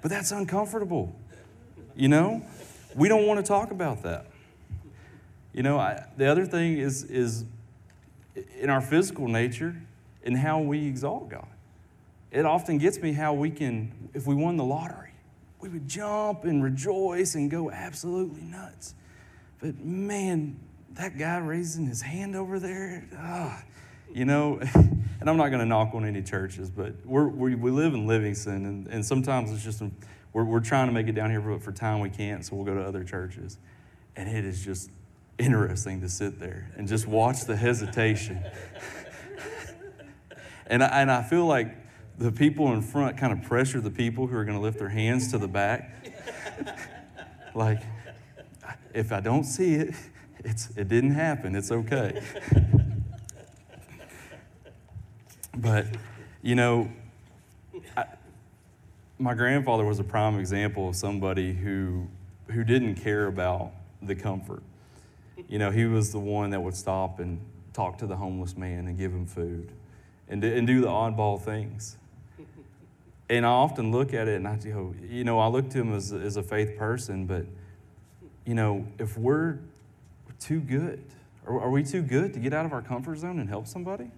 But 0.00 0.10
that's 0.10 0.30
uncomfortable. 0.30 1.14
You 1.96 2.08
know? 2.08 2.46
We 2.94 3.08
don't 3.08 3.26
want 3.26 3.44
to 3.44 3.46
talk 3.48 3.72
about 3.72 4.04
that. 4.04 4.26
You 5.52 5.64
know, 5.64 5.78
I, 5.78 6.04
the 6.16 6.26
other 6.26 6.46
thing 6.46 6.78
is, 6.78 7.02
is 7.04 7.44
in 8.34 8.70
our 8.70 8.80
physical 8.80 9.28
nature 9.28 9.76
and 10.24 10.36
how 10.36 10.60
we 10.60 10.86
exalt 10.86 11.28
God. 11.28 11.48
it 12.30 12.46
often 12.46 12.78
gets 12.78 12.98
me 12.98 13.12
how 13.12 13.34
we 13.34 13.50
can, 13.50 14.10
if 14.14 14.26
we 14.26 14.34
won 14.34 14.56
the 14.56 14.64
lottery, 14.64 15.10
we 15.60 15.68
would 15.68 15.86
jump 15.88 16.44
and 16.44 16.62
rejoice 16.62 17.34
and 17.34 17.50
go 17.50 17.70
absolutely 17.70 18.42
nuts. 18.42 18.94
But 19.60 19.78
man, 19.78 20.58
that 20.92 21.18
guy 21.18 21.38
raising 21.38 21.86
his 21.86 22.02
hand 22.02 22.34
over 22.34 22.58
there, 22.58 23.06
ah, 23.16 23.62
you 24.12 24.24
know, 24.24 24.58
and 24.74 25.30
I'm 25.30 25.36
not 25.36 25.48
going 25.48 25.60
to 25.60 25.66
knock 25.66 25.94
on 25.94 26.04
any 26.04 26.22
churches, 26.22 26.70
but 26.70 26.94
we're, 27.04 27.28
we, 27.28 27.54
we 27.54 27.70
live 27.70 27.94
in 27.94 28.06
Livingston, 28.06 28.66
and, 28.66 28.86
and 28.88 29.04
sometimes 29.04 29.52
it's 29.52 29.62
just, 29.62 29.82
we're, 30.32 30.44
we're 30.44 30.60
trying 30.60 30.88
to 30.88 30.92
make 30.92 31.08
it 31.08 31.12
down 31.12 31.30
here, 31.30 31.40
but 31.40 31.62
for 31.62 31.72
time 31.72 32.00
we 32.00 32.10
can't, 32.10 32.44
so 32.44 32.56
we'll 32.56 32.64
go 32.64 32.74
to 32.74 32.82
other 32.82 33.04
churches. 33.04 33.58
And 34.16 34.28
it 34.28 34.44
is 34.44 34.64
just 34.64 34.90
interesting 35.38 36.00
to 36.00 36.08
sit 36.08 36.38
there 36.38 36.70
and 36.76 36.86
just 36.86 37.06
watch 37.06 37.44
the 37.44 37.56
hesitation. 37.56 38.42
and, 40.66 40.82
I, 40.82 41.00
and 41.00 41.10
I 41.10 41.22
feel 41.22 41.46
like 41.46 41.76
the 42.18 42.30
people 42.30 42.72
in 42.72 42.82
front 42.82 43.16
kind 43.16 43.32
of 43.32 43.42
pressure 43.42 43.80
the 43.80 43.90
people 43.90 44.26
who 44.26 44.36
are 44.36 44.44
going 44.44 44.56
to 44.56 44.62
lift 44.62 44.78
their 44.78 44.88
hands 44.88 45.30
to 45.32 45.38
the 45.38 45.48
back. 45.48 46.12
like, 47.54 47.82
if 48.94 49.12
I 49.12 49.20
don't 49.20 49.44
see 49.44 49.74
it, 49.74 49.94
it's, 50.44 50.70
it 50.76 50.88
didn't 50.88 51.14
happen. 51.14 51.54
It's 51.54 51.72
okay. 51.72 52.22
but, 55.56 55.86
you 56.42 56.54
know, 56.54 56.90
I, 57.96 58.04
my 59.18 59.34
grandfather 59.34 59.84
was 59.84 59.98
a 59.98 60.04
prime 60.04 60.38
example 60.38 60.88
of 60.88 60.96
somebody 60.96 61.52
who, 61.52 62.08
who 62.48 62.64
didn't 62.64 62.96
care 62.96 63.26
about 63.26 63.72
the 64.02 64.14
comfort. 64.14 64.62
You 65.48 65.58
know, 65.58 65.70
he 65.70 65.84
was 65.84 66.12
the 66.12 66.18
one 66.18 66.50
that 66.50 66.60
would 66.60 66.76
stop 66.76 67.18
and 67.20 67.40
talk 67.72 67.98
to 67.98 68.06
the 68.06 68.16
homeless 68.16 68.56
man 68.56 68.86
and 68.86 68.96
give 68.98 69.12
him 69.12 69.26
food 69.26 69.70
and, 70.28 70.42
and 70.42 70.66
do 70.66 70.80
the 70.80 70.88
oddball 70.88 71.40
things. 71.40 71.96
And 73.30 73.46
I 73.46 73.50
often 73.50 73.92
look 73.92 74.12
at 74.12 74.28
it 74.28 74.36
and 74.36 74.46
I 74.46 74.56
go, 74.56 74.94
you 75.08 75.24
know, 75.24 75.38
I 75.38 75.46
look 75.46 75.70
to 75.70 75.78
him 75.78 75.94
as, 75.94 76.12
as 76.12 76.36
a 76.36 76.42
faith 76.42 76.76
person, 76.76 77.24
but, 77.24 77.46
you 78.44 78.52
know, 78.52 78.86
if 78.98 79.16
we're 79.16 79.58
too 80.38 80.60
good, 80.60 81.02
are, 81.46 81.58
are 81.58 81.70
we 81.70 81.82
too 81.82 82.02
good 82.02 82.34
to 82.34 82.40
get 82.40 82.52
out 82.52 82.66
of 82.66 82.74
our 82.74 82.82
comfort 82.82 83.16
zone 83.16 83.38
and 83.38 83.48
help 83.48 83.66
somebody? 83.66 84.10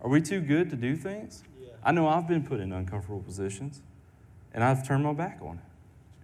Are 0.00 0.08
we 0.08 0.20
too 0.20 0.40
good 0.40 0.70
to 0.70 0.76
do 0.76 0.96
things? 0.96 1.44
Yeah. 1.60 1.68
I 1.84 1.92
know 1.92 2.08
I've 2.08 2.26
been 2.26 2.42
put 2.42 2.58
in 2.58 2.72
uncomfortable 2.72 3.20
positions 3.20 3.80
and 4.52 4.64
I've 4.64 4.86
turned 4.86 5.04
my 5.04 5.12
back 5.12 5.38
on 5.42 5.58
it. 5.58 5.64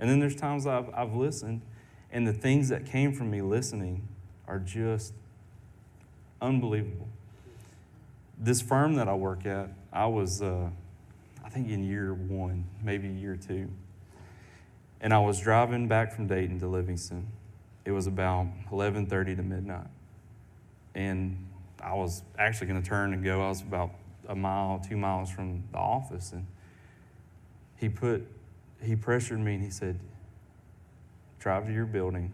And 0.00 0.10
then 0.10 0.18
there's 0.18 0.34
times 0.34 0.66
I've, 0.66 0.92
I've 0.94 1.14
listened, 1.14 1.60
and 2.12 2.26
the 2.26 2.32
things 2.32 2.68
that 2.68 2.84
came 2.84 3.12
from 3.12 3.30
me 3.30 3.40
listening 3.40 4.06
are 4.46 4.58
just 4.58 5.14
unbelievable. 6.40 7.08
This 8.38 8.60
firm 8.60 8.94
that 8.96 9.08
I 9.08 9.14
work 9.14 9.46
at, 9.46 9.70
I 9.92 10.06
was, 10.06 10.42
uh, 10.42 10.68
I 11.42 11.48
think, 11.48 11.70
in 11.70 11.84
year 11.84 12.12
one, 12.12 12.66
maybe 12.82 13.08
year 13.08 13.36
two. 13.36 13.70
And 15.00 15.14
I 15.14 15.18
was 15.18 15.40
driving 15.40 15.88
back 15.88 16.12
from 16.12 16.26
Dayton 16.26 16.60
to 16.60 16.66
Livingston. 16.66 17.28
It 17.84 17.92
was 17.92 18.06
about 18.06 18.46
11:30 18.70 19.36
to 19.36 19.42
midnight, 19.42 19.88
and 20.94 21.48
I 21.82 21.94
was 21.94 22.22
actually 22.38 22.68
going 22.68 22.82
to 22.82 22.88
turn 22.88 23.12
and 23.12 23.24
go. 23.24 23.42
I 23.44 23.48
was 23.48 23.62
about 23.62 23.90
a 24.28 24.36
mile, 24.36 24.80
two 24.88 24.96
miles 24.96 25.30
from 25.30 25.64
the 25.72 25.78
office, 25.78 26.32
and 26.32 26.46
he 27.76 27.88
put, 27.88 28.24
he 28.80 28.94
pressured 28.94 29.40
me, 29.40 29.54
and 29.54 29.64
he 29.64 29.70
said, 29.70 29.98
"Drive 31.42 31.66
to 31.66 31.72
your 31.72 31.86
building, 31.86 32.32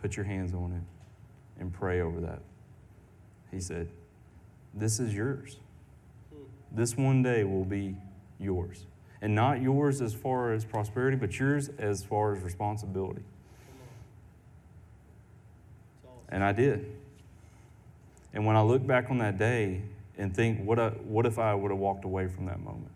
put 0.00 0.16
your 0.16 0.24
hands 0.24 0.54
on 0.54 0.72
it, 0.72 1.60
and 1.60 1.72
pray 1.72 2.00
over 2.00 2.20
that." 2.20 2.38
He 3.50 3.60
said, 3.60 3.88
"This 4.72 5.00
is 5.00 5.12
yours. 5.12 5.58
This 6.70 6.96
one 6.96 7.20
day 7.24 7.42
will 7.42 7.64
be 7.64 7.96
yours." 8.38 8.86
And 9.20 9.34
not 9.34 9.60
yours 9.60 10.00
as 10.00 10.14
far 10.14 10.52
as 10.52 10.64
prosperity, 10.64 11.16
but 11.16 11.36
yours 11.36 11.68
as 11.78 12.04
far 12.04 12.34
as 12.34 12.42
responsibility. 12.42 13.24
And 16.28 16.44
I 16.44 16.52
did. 16.52 16.86
And 18.32 18.46
when 18.46 18.54
I 18.54 18.62
look 18.62 18.86
back 18.86 19.10
on 19.10 19.18
that 19.18 19.36
day 19.36 19.82
and 20.16 20.34
think, 20.34 20.64
what, 20.64 20.78
I, 20.78 20.90
what 20.90 21.26
if 21.26 21.38
I 21.40 21.54
would 21.54 21.72
have 21.72 21.80
walked 21.80 22.04
away 22.04 22.28
from 22.28 22.46
that 22.46 22.60
moment? 22.60 22.90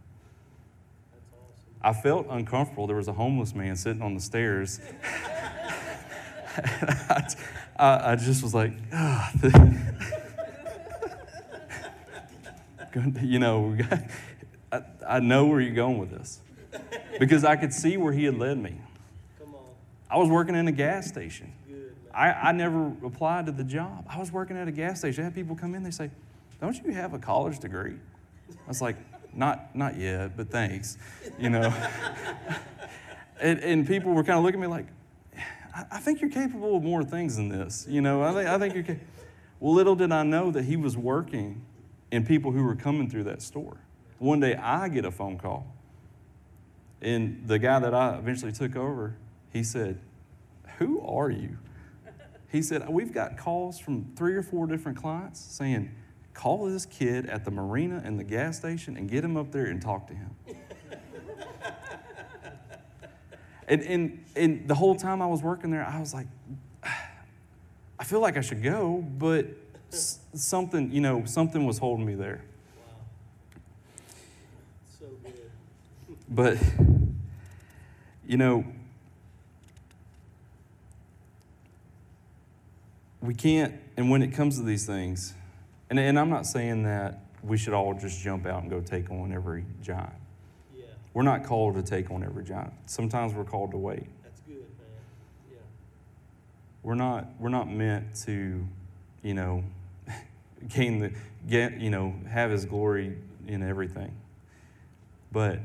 I 1.87 1.93
felt 1.93 2.27
uncomfortable. 2.29 2.89
There 2.89 2.97
was 2.97 3.07
a 3.07 3.13
homeless 3.13 3.55
man 3.55 3.77
sitting 3.77 4.03
on 4.03 4.15
the 4.15 4.21
stairs. 4.21 4.81
I, 6.57 7.29
I, 7.79 8.13
I 8.13 8.17
just 8.17 8.43
was 8.43 8.53
like, 8.53 8.73
ah. 8.93 9.31
you 13.23 13.39
know, 13.39 13.79
I, 14.73 14.83
I 15.09 15.21
know 15.21 15.47
where 15.47 15.61
you're 15.61 15.77
going 15.77 15.99
with 15.99 16.11
this. 16.11 16.41
Because 17.21 17.45
I 17.45 17.55
could 17.55 17.73
see 17.73 17.97
where 17.97 18.13
he 18.13 18.25
had 18.25 18.37
led 18.37 18.59
me. 18.59 18.81
Come 19.39 19.55
on. 19.55 19.63
I 20.11 20.19
was 20.19 20.29
working 20.29 20.57
in 20.57 20.67
a 20.67 20.73
gas 20.73 21.07
station. 21.07 21.53
I, 22.13 22.33
I 22.33 22.51
never 22.51 22.89
applied 23.05 23.47
to 23.47 23.53
the 23.53 23.63
job. 23.63 24.07
I 24.11 24.19
was 24.19 24.33
working 24.33 24.57
at 24.57 24.67
a 24.67 24.73
gas 24.73 24.99
station. 24.99 25.23
I 25.23 25.27
had 25.27 25.37
people 25.37 25.55
come 25.55 25.77
in, 25.77 25.85
they 25.85 25.93
say, 25.93 26.11
Don't 26.61 26.77
you 26.83 26.93
have 26.95 27.15
a 27.15 27.21
college 27.21 27.61
degree? 27.61 27.95
I 28.51 28.69
was 28.69 28.83
like, 28.83 28.97
Not, 29.37 29.77
not 29.77 29.99
yet, 29.99 30.37
but 30.37 30.51
thanks. 30.51 30.97
You 31.39 31.51
know? 31.51 31.73
and, 33.41 33.61
and 33.61 33.87
people 33.87 34.13
were 34.13 34.25
kind 34.25 34.39
of 34.39 34.45
looking 34.45 34.61
at 34.63 34.69
me 34.69 34.75
like, 34.75 34.87
I, 35.93 35.99
think 35.99 36.23
you're 36.23 36.31
capable 36.31 36.77
of 36.77 36.83
more 36.83 37.05
things 37.05 37.37
than 37.37 37.51
this. 37.51 37.87
You 37.87 38.01
know, 38.01 38.23
I 38.23 38.33
think, 38.33 38.49
I 38.49 38.59
think 38.59 38.75
you're 38.75 38.83
capable. 38.83 39.07
Well, 39.61 39.75
little 39.75 39.95
did 39.95 40.11
I 40.11 40.23
know 40.23 40.51
that 40.51 40.65
he 40.65 40.77
was 40.77 40.97
working 40.97 41.63
in 42.11 42.25
people 42.25 42.53
who 42.53 42.65
were 42.65 42.75
coming 42.75 43.11
through 43.11 43.25
that 43.25 43.43
store. 43.43 43.77
One 44.19 44.41
day 44.41 44.55
I 44.55 44.89
get 44.89 45.05
a 45.05 45.11
phone 45.11 45.37
call, 45.37 45.67
and 47.03 47.47
the 47.47 47.59
guy 47.59 47.79
that 47.79 47.93
I 47.93 48.17
eventually 48.17 48.53
took 48.53 48.75
over, 48.75 49.17
he 49.53 49.63
said, 49.63 49.99
Who 50.79 51.01
are 51.03 51.31
you? 51.31 51.59
He 52.51 52.63
said, 52.63 52.89
We've 52.89 53.13
got 53.13 53.37
calls 53.37 53.79
from 53.79 54.13
three 54.17 54.35
or 54.35 54.43
four 54.43 54.67
different 54.67 54.97
clients 54.97 55.41
saying, 55.41 55.95
Call 56.37 56.67
this 56.67 56.85
kid 56.85 57.25
at 57.31 57.47
the 57.47 57.51
marina 57.51 58.03
and 58.05 58.19
the 58.19 58.23
gas 58.23 58.59
station 58.59 58.95
and 58.99 59.09
get 59.11 59.25
him 59.25 59.39
up 59.39 59.53
there 59.53 59.65
and 59.65 59.81
talk 59.81 60.07
to 60.09 60.15
him. 60.15 60.31
and, 63.69 63.83
and, 63.83 64.25
and 64.37 64.69
the 64.69 64.75
whole 64.75 64.95
time 64.97 65.23
I 65.23 65.27
was 65.27 65.43
working 65.43 65.71
there, 65.71 65.83
I 65.87 65.99
was 65.99 66.13
like, 66.13 66.27
I 67.99 68.05
feel 68.05 68.21
like 68.21 68.37
I 68.37 68.43
should 68.43 68.63
go, 68.63 69.03
but 69.17 69.47
s- 69.91 70.19
something, 70.35 70.93
you 70.93 71.01
know, 71.01 71.25
something 71.25 71.65
was 71.65 71.79
holding 71.79 72.05
me 72.05 72.15
there. 72.15 72.43
Wow. 72.77 72.93
So 75.01 75.07
good. 75.25 75.33
But, 76.29 76.59
you 78.27 78.37
know, 78.37 78.67
we 83.23 83.33
can't, 83.33 83.73
and 83.97 84.11
when 84.11 84.23
it 84.23 84.35
comes 84.35 84.59
to 84.59 84.63
these 84.63 84.85
things, 84.85 85.33
and, 85.91 85.99
and 85.99 86.19
I'm 86.19 86.31
not 86.31 86.47
saying 86.47 86.83
that 86.85 87.21
we 87.43 87.57
should 87.57 87.75
all 87.75 87.95
just 87.95 88.21
jump 88.21 88.47
out 88.47 88.63
and 88.63 88.71
go 88.71 88.81
take 88.81 89.11
on 89.11 89.33
every 89.33 89.65
giant. 89.83 90.13
Yeah. 90.77 90.85
We're 91.15 91.23
not 91.23 91.45
called 91.45 91.75
to 91.77 91.83
take 91.83 92.11
on 92.11 92.25
every 92.25 92.45
giant. 92.45 92.73
Sometimes 92.87 93.35
we're 93.35 93.45
called 93.45 93.71
to 93.73 93.77
wait. 93.77 94.07
That's 94.25 94.41
good, 94.41 94.57
man. 94.57 94.67
Yeah. 95.51 95.59
We're 96.83 96.95
not, 96.95 97.27
we're 97.39 97.51
not 97.51 97.71
meant 97.71 98.15
to, 98.25 98.67
you 99.23 99.35
know, 99.35 99.63
gain 100.69 100.99
the, 100.99 101.13
get, 101.49 101.81
you 101.81 101.91
know, 101.91 102.15
have 102.29 102.51
his 102.51 102.65
glory 102.65 103.17
in 103.47 103.63
everything. 103.63 104.13
But 105.31 105.61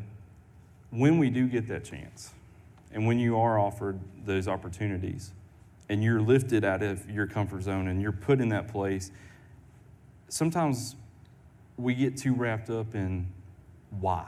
when 0.91 1.17
we 1.17 1.29
do 1.29 1.47
get 1.47 1.67
that 1.69 1.83
chance, 1.83 2.31
and 2.93 3.07
when 3.07 3.17
you 3.17 3.39
are 3.39 3.57
offered 3.57 3.99
those 4.25 4.47
opportunities, 4.47 5.31
and 5.91 6.01
you're 6.01 6.21
lifted 6.21 6.63
out 6.63 6.81
of 6.81 7.09
your 7.09 7.27
comfort 7.27 7.63
zone 7.63 7.89
and 7.89 8.01
you're 8.01 8.13
put 8.13 8.39
in 8.39 8.47
that 8.47 8.69
place, 8.69 9.11
sometimes 10.31 10.95
we 11.77 11.93
get 11.93 12.17
too 12.17 12.33
wrapped 12.33 12.69
up 12.69 12.95
in 12.95 13.27
why. 13.99 14.25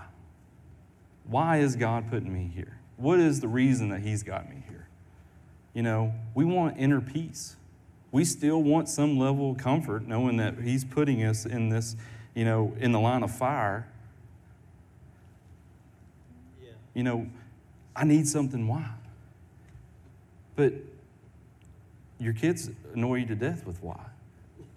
Why 1.26 1.58
is 1.58 1.76
God 1.76 2.10
putting 2.10 2.32
me 2.32 2.52
here? 2.54 2.78
What 2.98 3.20
is 3.20 3.40
the 3.40 3.48
reason 3.48 3.90
that 3.90 4.02
He's 4.02 4.22
got 4.22 4.50
me 4.50 4.64
here? 4.68 4.88
You 5.74 5.82
know, 5.82 6.14
we 6.36 6.46
want 6.46 6.78
inner 6.78 7.02
peace. 7.02 7.56
We 8.12 8.26
still 8.26 8.62
want 8.62 8.90
some 8.90 9.18
level 9.18 9.52
of 9.52 9.58
comfort 9.58 10.06
knowing 10.06 10.38
that 10.38 10.60
He's 10.60 10.84
putting 10.84 11.24
us 11.24 11.46
in 11.46 11.70
this, 11.70 11.96
you 12.36 12.44
know, 12.44 12.76
in 12.80 12.92
the 12.92 13.00
line 13.00 13.24
of 13.24 13.32
fire. 13.32 13.88
Yeah. 16.62 16.72
You 16.94 17.04
know, 17.04 17.28
I 17.96 18.04
need 18.04 18.28
something 18.28 18.68
why. 18.68 18.90
But 20.56 20.74
your 22.20 22.34
kids 22.34 22.70
annoy 22.94 23.16
you 23.16 23.26
to 23.28 23.36
death 23.36 23.66
with 23.66 23.82
why. 23.82 24.00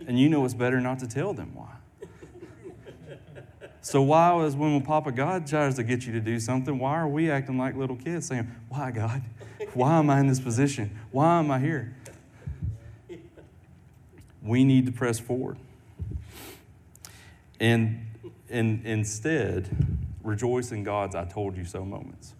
And 0.06 0.18
you 0.18 0.28
know 0.28 0.44
it's 0.44 0.54
better 0.54 0.80
not 0.80 0.98
to 1.00 1.08
tell 1.08 1.32
them 1.32 1.54
why. 1.54 1.76
So 3.86 4.02
why 4.02 4.32
was 4.32 4.56
when 4.56 4.82
Papa 4.82 5.12
God 5.12 5.46
tries 5.46 5.76
to 5.76 5.84
get 5.84 6.06
you 6.06 6.12
to 6.14 6.20
do 6.20 6.40
something, 6.40 6.76
why 6.76 6.96
are 6.98 7.06
we 7.06 7.30
acting 7.30 7.56
like 7.56 7.76
little 7.76 7.94
kids 7.94 8.26
saying, 8.26 8.50
Why 8.68 8.90
God? 8.90 9.22
Why 9.74 9.98
am 9.98 10.10
I 10.10 10.18
in 10.18 10.26
this 10.26 10.40
position? 10.40 10.90
Why 11.12 11.38
am 11.38 11.52
I 11.52 11.60
here? 11.60 11.94
We 14.42 14.64
need 14.64 14.86
to 14.86 14.92
press 14.92 15.20
forward. 15.20 15.56
And 17.60 18.08
and 18.50 18.84
instead 18.84 19.68
rejoice 20.24 20.72
in 20.72 20.82
God's 20.82 21.14
I 21.14 21.24
told 21.24 21.56
you 21.56 21.64
so 21.64 21.84
moments. 21.84 22.34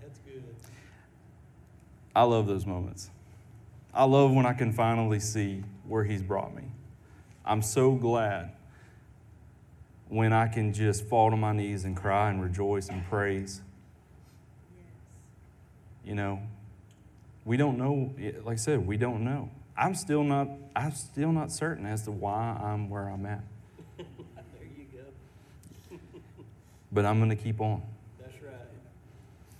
That's 0.00 0.18
good. 0.20 0.44
I 2.14 2.22
love 2.22 2.46
those 2.46 2.66
moments. 2.66 3.10
I 3.92 4.04
love 4.04 4.32
when 4.32 4.46
I 4.46 4.52
can 4.52 4.72
finally 4.72 5.20
see 5.20 5.62
where 5.86 6.04
He's 6.04 6.22
brought 6.22 6.54
me. 6.54 6.62
I'm 7.44 7.62
so 7.62 7.92
glad 7.92 8.52
when 10.08 10.32
I 10.32 10.48
can 10.48 10.72
just 10.72 11.04
fall 11.06 11.30
to 11.30 11.36
my 11.36 11.52
knees 11.52 11.84
and 11.84 11.96
cry 11.96 12.30
and 12.30 12.42
rejoice 12.42 12.88
and 12.88 13.04
praise. 13.08 13.62
You 16.04 16.14
know, 16.14 16.40
we 17.44 17.56
don't 17.56 17.78
know, 17.78 18.14
like 18.44 18.54
I 18.54 18.56
said, 18.56 18.86
we 18.86 18.96
don't 18.96 19.24
know. 19.24 19.50
I'm 19.76 19.94
still 19.94 20.22
not, 20.22 20.48
I'm 20.76 20.92
still 20.92 21.32
not 21.32 21.50
certain 21.52 21.86
as 21.86 22.02
to 22.02 22.10
why 22.10 22.58
I'm 22.62 22.90
where 22.90 23.08
I'm 23.08 23.24
at. 23.26 23.42
There 23.96 24.06
you 24.76 24.84
go. 24.92 25.98
But 26.92 27.06
I'm 27.06 27.18
going 27.18 27.30
to 27.30 27.36
keep 27.36 27.60
on. 27.60 27.82
That's 28.20 28.42
right. 28.42 28.52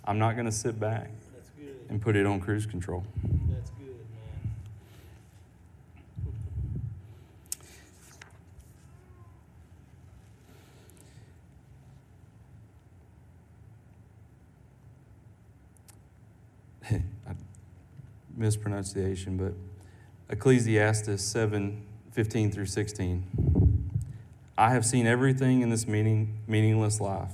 I'm 0.05 0.19
not 0.19 0.33
going 0.33 0.45
to 0.45 0.51
sit 0.51 0.79
back 0.79 1.09
and 1.89 2.01
put 2.01 2.15
it 2.15 2.25
on 2.25 2.39
cruise 2.39 2.65
control. 2.65 3.03
Mispronunciation, 18.41 19.37
but 19.37 19.53
Ecclesiastes 20.29 21.21
7 21.21 21.85
15 22.11 22.51
through 22.51 22.65
16. 22.65 23.89
I 24.57 24.71
have 24.71 24.85
seen 24.85 25.07
everything 25.07 25.61
in 25.61 25.69
this 25.69 25.87
meaning, 25.87 26.39
meaningless 26.45 26.99
life, 26.99 27.31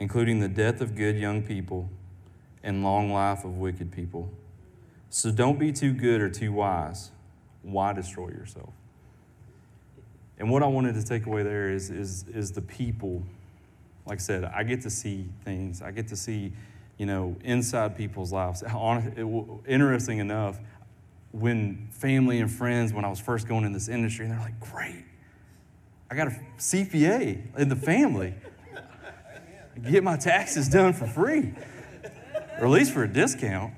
including 0.00 0.40
the 0.40 0.48
death 0.48 0.80
of 0.80 0.96
good 0.96 1.16
young 1.16 1.42
people 1.42 1.88
and 2.62 2.82
long 2.82 3.12
life 3.12 3.44
of 3.44 3.58
wicked 3.58 3.92
people. 3.92 4.30
So 5.10 5.30
don't 5.30 5.58
be 5.58 5.72
too 5.72 5.92
good 5.92 6.20
or 6.20 6.28
too 6.28 6.52
wise. 6.52 7.12
Why 7.62 7.92
destroy 7.92 8.28
yourself? 8.28 8.70
And 10.38 10.50
what 10.50 10.64
I 10.64 10.66
wanted 10.66 10.94
to 10.94 11.04
take 11.04 11.26
away 11.26 11.44
there 11.44 11.70
is, 11.70 11.90
is, 11.90 12.24
is 12.34 12.50
the 12.50 12.62
people. 12.62 13.22
Like 14.06 14.18
I 14.18 14.22
said, 14.22 14.44
I 14.44 14.64
get 14.64 14.82
to 14.82 14.90
see 14.90 15.28
things. 15.44 15.82
I 15.82 15.92
get 15.92 16.08
to 16.08 16.16
see, 16.16 16.52
you 17.02 17.06
know, 17.06 17.34
inside 17.42 17.96
people's 17.96 18.30
lives. 18.30 18.62
Interesting 19.66 20.18
enough, 20.18 20.60
when 21.32 21.88
family 21.90 22.38
and 22.38 22.48
friends, 22.48 22.92
when 22.92 23.04
I 23.04 23.08
was 23.08 23.18
first 23.18 23.48
going 23.48 23.64
in 23.64 23.72
this 23.72 23.88
industry, 23.88 24.26
and 24.26 24.32
they're 24.32 24.40
like, 24.40 24.60
great, 24.60 25.04
I 26.08 26.14
got 26.14 26.28
a 26.28 26.40
CPA 26.58 27.58
in 27.58 27.68
the 27.68 27.74
family. 27.74 28.34
Get 29.90 30.04
my 30.04 30.16
taxes 30.16 30.68
done 30.68 30.92
for 30.92 31.08
free, 31.08 31.54
or 32.60 32.66
at 32.66 32.70
least 32.70 32.92
for 32.92 33.02
a 33.02 33.08
discount. 33.08 33.74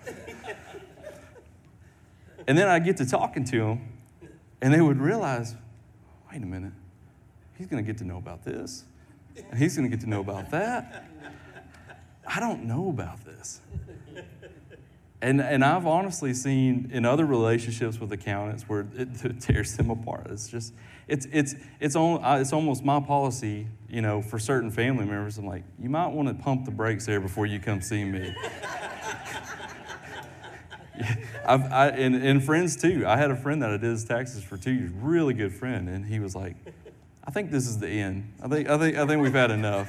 And 2.47 2.59
then 2.59 2.69
I 2.69 2.79
get 2.79 2.99
to 2.99 3.07
talking 3.07 3.45
to 3.45 3.59
them, 3.59 3.89
and 4.61 4.75
they 4.75 4.83
would 4.83 5.01
realize, 5.01 5.55
wait 6.31 6.43
a 6.43 6.47
minute, 6.47 6.75
he's 7.57 7.69
going 7.69 7.83
to 7.83 7.91
get 7.91 7.97
to 8.01 8.05
know 8.05 8.19
about 8.19 8.45
this, 8.45 8.85
and 9.35 9.59
he's 9.59 9.75
going 9.79 9.91
to 9.91 9.97
get 9.97 10.05
to 10.05 10.11
know 10.11 10.21
about 10.21 10.51
that. 10.51 11.07
I 12.27 12.41
don't 12.41 12.65
know 12.65 12.89
about 12.89 13.25
this. 13.25 13.61
And, 15.25 15.41
and 15.41 15.65
I've 15.65 15.87
honestly 15.87 16.35
seen 16.35 16.91
in 16.93 17.07
other 17.07 17.25
relationships 17.25 17.99
with 17.99 18.13
accountants 18.13 18.69
where 18.69 18.87
it, 18.95 19.41
tears 19.41 19.75
them 19.75 19.89
apart. 19.89 20.27
It's 20.29 20.49
just, 20.49 20.75
it's, 21.09 21.27
it's, 21.33 21.55
it's, 21.81 21.97
on, 21.97 22.23
uh, 22.23 22.37
it's 22.43 22.53
almost 22.53 22.85
my 22.85 23.01
policy, 23.01 23.67
you 23.89 24.03
know, 24.03 24.21
for 24.21 24.39
certain 24.39 24.71
family 24.71 25.07
members. 25.07 25.39
I'm 25.39 25.47
like, 25.47 25.63
you 25.81 25.89
might 25.89 26.09
want 26.09 26.29
to 26.29 26.35
pump 26.35 26.67
the 26.67 26.71
brakes 26.71 27.07
there 27.07 27.21
before 27.21 27.47
you 27.47 27.59
come 27.59 27.81
see 27.81 28.05
me. 28.05 28.37
I've, 31.47 31.73
I, 31.73 31.89
and, 31.89 32.17
and 32.17 32.45
friends 32.45 32.77
too. 32.77 33.05
I 33.07 33.17
had 33.17 33.31
a 33.31 33.37
friend 33.37 33.63
that 33.63 33.71
I 33.71 33.79
did 33.79 33.85
his 33.85 34.05
taxes 34.05 34.45
for 34.45 34.59
two 34.59 34.73
years, 34.73 34.91
really 34.93 35.33
good 35.33 35.55
friend, 35.55 35.89
and 35.89 36.05
he 36.05 36.21
was 36.21 36.37
like, 36.37 36.55
I 37.25 37.31
think 37.31 37.51
this 37.51 37.67
is 37.67 37.79
the 37.79 37.89
end. 37.89 38.31
I 38.43 38.49
think, 38.49 38.69
I 38.69 38.77
think, 38.77 38.99
I 38.99 39.07
think 39.07 39.23
we've 39.23 39.33
had 39.33 39.51
enough. 39.51 39.89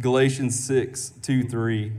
Galatians 0.00 0.58
6, 0.64 1.14
2, 1.22 1.44
3. 1.44 1.92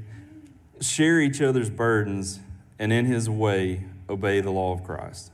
Share 0.79 1.19
each 1.19 1.41
other's 1.41 1.69
burdens 1.69 2.39
and 2.77 2.93
in 2.93 3.05
his 3.05 3.29
way 3.29 3.83
obey 4.09 4.39
the 4.39 4.51
law 4.51 4.73
of 4.73 4.83
Christ. 4.85 5.31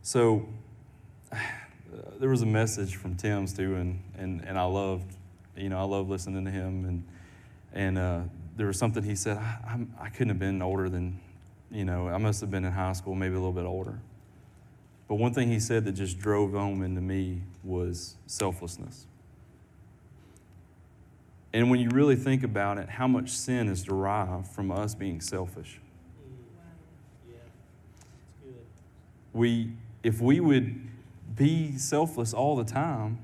So 0.00 0.48
there 2.18 2.30
was 2.30 2.40
a 2.40 2.46
message 2.46 2.96
from 2.96 3.16
Tim's 3.16 3.52
too, 3.52 3.76
and, 3.76 4.02
and, 4.16 4.42
and 4.46 4.58
I 4.58 4.64
loved, 4.64 5.14
you 5.56 5.68
know, 5.68 5.78
I 5.78 5.82
love 5.82 6.08
listening 6.08 6.44
to 6.46 6.50
him. 6.50 6.86
And, 6.86 7.04
and 7.74 7.98
uh, 7.98 8.20
there 8.56 8.66
was 8.66 8.78
something 8.78 9.02
he 9.02 9.14
said, 9.14 9.36
I, 9.36 9.58
I'm, 9.68 9.94
I 10.00 10.08
couldn't 10.08 10.30
have 10.30 10.38
been 10.38 10.62
older 10.62 10.88
than, 10.88 11.20
you 11.70 11.84
know, 11.84 12.08
I 12.08 12.16
must 12.16 12.40
have 12.40 12.50
been 12.50 12.64
in 12.64 12.72
high 12.72 12.94
school, 12.94 13.14
maybe 13.14 13.34
a 13.34 13.38
little 13.38 13.52
bit 13.52 13.66
older. 13.66 14.00
But 15.06 15.16
one 15.16 15.34
thing 15.34 15.50
he 15.50 15.60
said 15.60 15.84
that 15.84 15.92
just 15.92 16.18
drove 16.18 16.52
home 16.52 16.82
into 16.82 17.02
me 17.02 17.42
was 17.62 18.16
selflessness. 18.26 19.06
And 21.56 21.70
when 21.70 21.80
you 21.80 21.88
really 21.88 22.16
think 22.16 22.42
about 22.42 22.76
it, 22.76 22.86
how 22.86 23.08
much 23.08 23.30
sin 23.30 23.68
is 23.68 23.82
derived 23.82 24.46
from 24.48 24.70
us 24.70 24.94
being 24.94 25.22
selfish. 25.22 25.80
We, 29.32 29.72
if 30.02 30.20
we 30.20 30.38
would 30.38 30.78
be 31.34 31.78
selfless 31.78 32.34
all 32.34 32.56
the 32.56 32.64
time, 32.64 33.20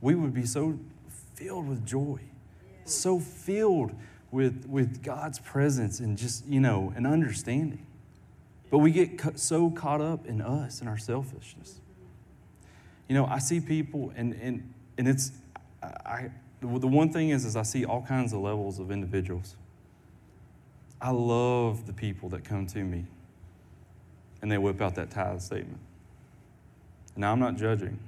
we 0.00 0.14
would 0.14 0.32
be 0.32 0.46
so 0.46 0.78
filled 1.34 1.68
with 1.68 1.84
joy, 1.84 2.20
so 2.84 3.18
filled 3.18 3.90
with, 4.30 4.64
with 4.68 5.02
God's 5.02 5.40
presence 5.40 5.98
and 5.98 6.16
just, 6.16 6.46
you 6.46 6.60
know, 6.60 6.92
an 6.94 7.04
understanding. 7.04 7.84
But 8.70 8.78
we 8.78 8.92
get 8.92 9.40
so 9.40 9.70
caught 9.70 10.00
up 10.00 10.24
in 10.24 10.40
us 10.40 10.78
and 10.78 10.88
our 10.88 10.98
selfishness. 10.98 11.80
You 13.08 13.16
know, 13.16 13.26
I 13.26 13.40
see 13.40 13.58
people, 13.58 14.12
and, 14.14 14.34
and, 14.34 14.72
and 14.98 15.08
it's, 15.08 15.32
I, 15.82 16.30
the 16.62 16.86
one 16.86 17.12
thing 17.12 17.30
is, 17.30 17.44
is 17.44 17.56
I 17.56 17.62
see 17.62 17.84
all 17.84 18.02
kinds 18.02 18.32
of 18.32 18.40
levels 18.40 18.78
of 18.78 18.90
individuals. 18.90 19.56
I 21.00 21.10
love 21.10 21.86
the 21.86 21.92
people 21.92 22.28
that 22.30 22.44
come 22.44 22.66
to 22.68 22.78
me 22.78 23.04
and 24.40 24.50
they 24.50 24.58
whip 24.58 24.80
out 24.80 24.94
that 24.96 25.10
tithe 25.10 25.40
statement. 25.40 25.78
Now, 27.16 27.32
I'm 27.32 27.40
not 27.40 27.56
judging, 27.56 27.98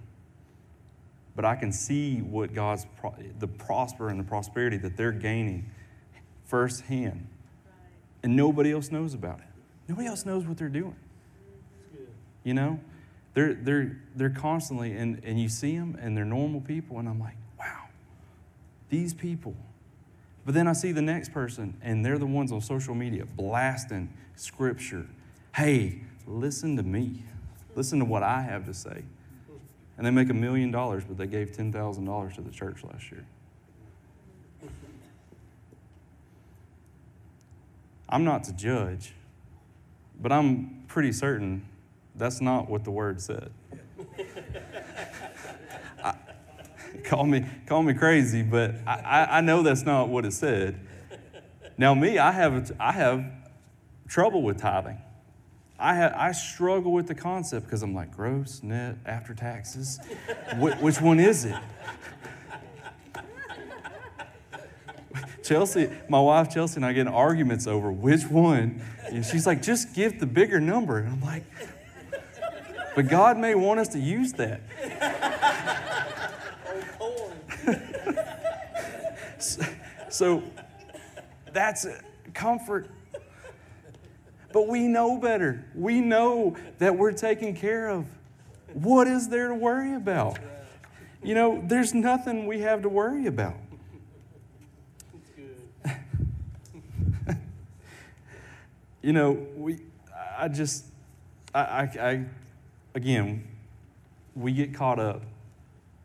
but 1.37 1.45
I 1.45 1.57
can 1.57 1.73
see 1.73 2.19
what 2.19 2.55
God's, 2.55 2.87
pro- 2.99 3.15
the 3.39 3.49
prosper 3.49 4.09
and 4.09 4.19
the 4.19 4.25
prosperity 4.25 4.77
that 4.79 4.97
they're 4.97 5.13
gaining 5.13 5.71
firsthand. 6.45 7.27
And 8.23 8.37
nobody 8.37 8.73
else 8.73 8.91
knows 8.91 9.15
about 9.15 9.41
it. 9.41 9.47
Nobody 9.89 10.09
else 10.09 10.25
knows 10.25 10.45
what 10.47 10.57
they're 10.57 10.69
doing. 10.69 10.97
You 12.43 12.55
know? 12.55 12.81
They're, 13.35 13.55
they're, 13.55 14.01
they're 14.15 14.31
constantly, 14.31 14.93
and, 14.93 15.21
and 15.25 15.41
you 15.41 15.49
see 15.49 15.77
them, 15.77 15.99
and 16.01 16.17
they're 16.17 16.25
normal 16.25 16.61
people, 16.61 16.99
and 16.99 17.09
I'm 17.09 17.21
like, 17.21 17.37
these 18.95 19.13
people. 19.13 19.57
But 20.45 20.55
then 20.55 20.69
I 20.69 20.73
see 20.73 20.93
the 20.93 21.03
next 21.03 21.33
person, 21.33 21.77
and 21.83 22.05
they're 22.05 22.19
the 22.19 22.27
ones 22.27 22.53
on 22.53 22.61
social 22.61 22.95
media 22.95 23.25
blasting 23.27 24.13
scripture. 24.37 25.07
Hey, 25.57 26.03
listen 26.29 26.77
to 26.77 26.85
me. 26.85 27.25
Listen 27.75 27.99
to 27.99 28.05
what 28.05 28.23
I 28.23 28.43
have 28.43 28.67
to 28.67 28.75
say. 28.75 29.03
And 29.97 30.07
they 30.07 30.11
make 30.11 30.31
a 30.31 30.35
million 30.35 30.71
dollars, 30.71 31.03
but 31.05 31.19
they 31.19 31.27
gave 31.27 31.51
$10,000 31.51 32.35
to 32.35 32.41
the 32.41 32.51
church 32.51 32.85
last 32.85 33.11
year. 33.11 33.27
I'm 38.09 38.23
not 38.23 38.45
to 38.45 38.53
judge, 38.53 39.13
but 40.21 40.31
I'm 40.31 40.85
pretty 40.87 41.11
certain 41.11 41.67
that's 42.15 42.41
not 42.41 42.71
what 42.71 42.85
the 42.85 42.93
word 42.93 43.21
said. 43.21 43.51
Call 47.15 47.27
me 47.27 47.45
call 47.67 47.85
me 47.85 47.95
crazy, 47.95 48.43
but 48.43 48.75
I, 48.85 49.39
I, 49.39 49.41
know 49.41 49.63
that's 49.63 49.85
not 49.85 50.09
what 50.09 50.25
it 50.25 50.33
said. 50.33 50.81
Now, 51.79 51.95
me, 51.95 52.19
I 52.19 52.33
have 52.33 52.73
I 52.81 52.91
have 52.91 53.25
trouble 54.09 54.43
with 54.43 54.59
tithing. 54.59 54.99
I 55.79 55.95
ha- 55.95 56.13
I 56.17 56.33
struggle 56.33 56.91
with 56.91 57.07
the 57.07 57.15
concept 57.15 57.67
because 57.67 57.85
I'm 57.85 57.95
like 57.95 58.11
gross, 58.17 58.65
net, 58.65 58.97
after 59.07 59.33
taxes. 59.33 60.01
Wh- 60.57 60.83
which 60.83 61.01
one 61.01 61.21
is 61.21 61.45
it? 61.45 61.55
Chelsea, 65.45 65.89
my 66.09 66.19
wife 66.19 66.53
Chelsea 66.53 66.77
and 66.77 66.85
I 66.85 66.93
get 66.93 67.03
in 67.03 67.09
arguments 67.09 67.69
over 67.69 67.93
which 67.93 68.25
one. 68.25 68.83
And 69.09 69.25
she's 69.25 69.47
like, 69.47 69.63
just 69.63 69.95
give 69.95 70.19
the 70.19 70.27
bigger 70.27 70.59
number. 70.59 70.99
And 70.99 71.13
I'm 71.13 71.21
like, 71.21 71.45
but 72.97 73.07
God 73.07 73.39
may 73.39 73.55
want 73.55 73.79
us 73.79 73.87
to 73.89 74.01
use 74.01 74.33
that. 74.33 74.63
Corn. 76.99 77.33
So 80.15 80.45
that's 81.53 81.89
comfort. 82.35 82.89
But 84.53 84.69
we 84.69 84.87
know 84.87 85.19
better. 85.19 85.65
We 85.75 86.01
know 86.01 86.57
that 86.79 86.97
we're 86.97 87.11
taken 87.11 87.57
care 87.57 87.89
of. 87.89 88.07
What 88.75 89.09
is 89.09 89.29
there 89.29 89.49
to 89.49 89.57
worry 89.57 89.93
about? 89.95 90.39
You 91.21 91.35
know, 91.35 91.61
there's 91.67 91.95
nothing 91.95 92.47
we 92.47 92.61
have 92.61 92.83
to 92.83 92.89
worry 92.89 93.27
about. 93.27 93.57
You 99.03 99.13
know, 99.13 99.33
we, 99.57 99.81
I 100.39 100.49
just, 100.49 100.87
I, 101.55 101.61
I, 101.61 101.83
I, 102.01 102.25
again, 102.95 103.47
we 104.35 104.53
get 104.53 104.73
caught 104.73 104.99
up 104.99 105.21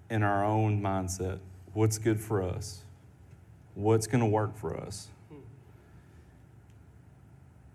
in 0.10 0.22
our 0.22 0.44
own 0.44 0.82
mindset. 0.82 1.40
What's 1.74 1.98
good 1.98 2.20
for 2.20 2.44
us? 2.44 2.84
What's 3.80 4.08
going 4.08 4.20
to 4.20 4.26
work 4.26 4.58
for 4.58 4.76
us? 4.76 5.08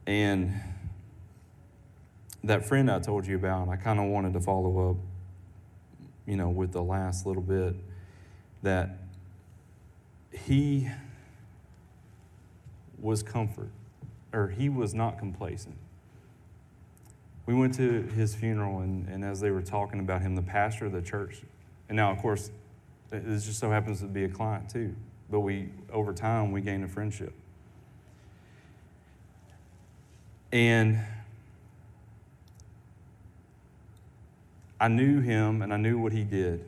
And 0.07 0.53
that 2.45 2.67
friend 2.67 2.91
I 2.91 2.99
told 2.99 3.27
you 3.27 3.37
about, 3.37 3.71
I 3.71 3.77
kind 3.77 3.99
of 3.99 4.11
wanted 4.11 4.35
to 4.35 4.41
follow 4.43 4.91
up, 4.91 4.97
you 6.27 6.37
know, 6.37 6.51
with 6.51 6.73
the 6.73 6.83
last 6.83 7.25
little 7.25 7.41
bit 7.41 7.75
that 8.63 8.99
he 10.31 10.91
was 13.01 13.23
comfort, 13.23 13.71
or 14.35 14.49
he 14.49 14.69
was 14.69 14.93
not 14.93 15.19
complacent. 15.19 15.79
We 17.47 17.55
went 17.55 17.73
to 17.77 18.03
his 18.03 18.35
funeral, 18.35 18.81
and, 18.81 19.09
and 19.09 19.25
as 19.25 19.41
they 19.41 19.51
were 19.51 19.63
talking 19.63 20.01
about 20.01 20.21
him, 20.21 20.35
the 20.35 20.43
pastor 20.43 20.85
of 20.85 20.93
the 20.93 21.01
church, 21.01 21.41
and 21.89 21.97
now, 21.97 22.11
of 22.11 22.19
course, 22.19 22.51
this 23.09 23.47
just 23.47 23.59
so 23.59 23.71
happens 23.71 24.01
to 24.01 24.07
be 24.07 24.25
a 24.25 24.29
client 24.29 24.69
too, 24.69 24.95
but 25.35 25.41
we, 25.41 25.69
over 25.93 26.13
time, 26.13 26.53
we 26.53 26.61
gained 26.61 26.85
a 26.85 26.89
friendship. 26.89 27.33
And 30.53 31.01
I 34.79 34.87
knew 34.87 35.21
him 35.21 35.61
and 35.61 35.75
I 35.75 35.77
knew 35.77 35.99
what 35.99 36.13
he 36.13 36.23
did. 36.23 36.65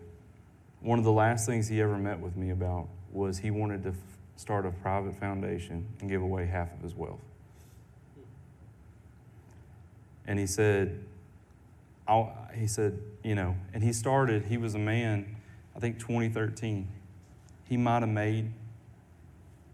One 0.81 0.99
of 0.99 1.05
the 1.05 1.13
last 1.13 1.47
things 1.47 1.69
he 1.69 1.81
ever 1.81 1.97
met 1.97 2.19
with 2.19 2.37
me 2.37 2.51
about 2.51 2.89
was 3.13 3.39
he 3.39 3.53
wanted 3.53 3.85
to 3.85 3.91
f- 3.91 3.97
start 4.35 4.67
a 4.67 4.73
private 4.73 5.15
foundation 5.15 5.87
and 6.01 6.11
give 6.11 6.23
away 6.23 6.47
half 6.47 6.75
of 6.75 6.81
his 6.81 6.97
wealth. 6.97 7.23
And 10.27 10.41
he 10.41 10.47
said, 10.49 11.05
I'll, 12.09 12.37
he 12.53 12.67
said, 12.67 12.99
you 13.23 13.37
know, 13.37 13.55
and 13.73 13.85
he 13.85 13.93
started, 13.93 14.47
he 14.47 14.57
was 14.57 14.75
a 14.75 14.81
man, 14.81 15.37
I 15.77 15.79
think 15.79 16.01
2013. 16.01 16.89
He 17.69 17.77
might 17.77 18.01
have 18.01 18.09
made 18.09 18.53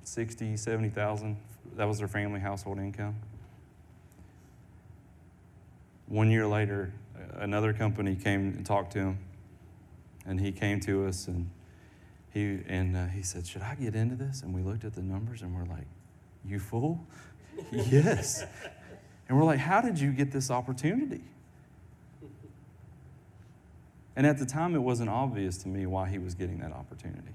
60, 0.05 0.57
70,000. 0.57 1.37
That 1.77 1.87
was 1.87 1.99
their 1.99 2.09
family 2.09 2.41
household 2.41 2.79
income. 2.79 3.17
One 6.07 6.31
year 6.31 6.47
later, 6.47 6.93
another 7.35 7.73
company 7.73 8.17
came 8.17 8.49
and 8.57 8.67
talked 8.67 8.93
to 8.93 8.99
him, 8.99 9.19
and 10.27 10.41
he 10.41 10.53
came 10.53 10.81
to 10.81 11.07
us 11.07 11.29
and 11.29 11.49
he 12.33 12.61
and 12.67 12.97
uh, 12.97 13.07
he 13.07 13.23
said, 13.23 13.47
"Should 13.47 13.63
I 13.63 13.75
get 13.75 13.95
into 13.95 14.17
this?" 14.17 14.43
And 14.43 14.55
we 14.55 14.63
looked 14.63 14.85
at 14.85 14.95
the 14.95 15.03
numbers 15.03 15.43
and 15.43 15.55
we're 15.55 15.65
like, 15.75 15.87
"You 16.45 16.59
fool!" 16.59 17.07
yes. 17.73 18.45
And 19.29 19.39
we're 19.39 19.45
like, 19.45 19.59
"How 19.59 19.81
did 19.81 19.99
you 19.99 20.13
get 20.13 20.33
this 20.33 20.51
opportunity?" 20.51 21.23
And 24.17 24.27
at 24.27 24.39
the 24.39 24.47
time, 24.47 24.75
it 24.75 24.81
wasn't 24.81 25.11
obvious 25.11 25.59
to 25.59 25.69
me 25.69 25.87
why 25.87 26.09
he 26.09 26.19
was 26.19 26.35
getting 26.35 26.59
that 26.59 26.73
opportunity. 26.73 27.33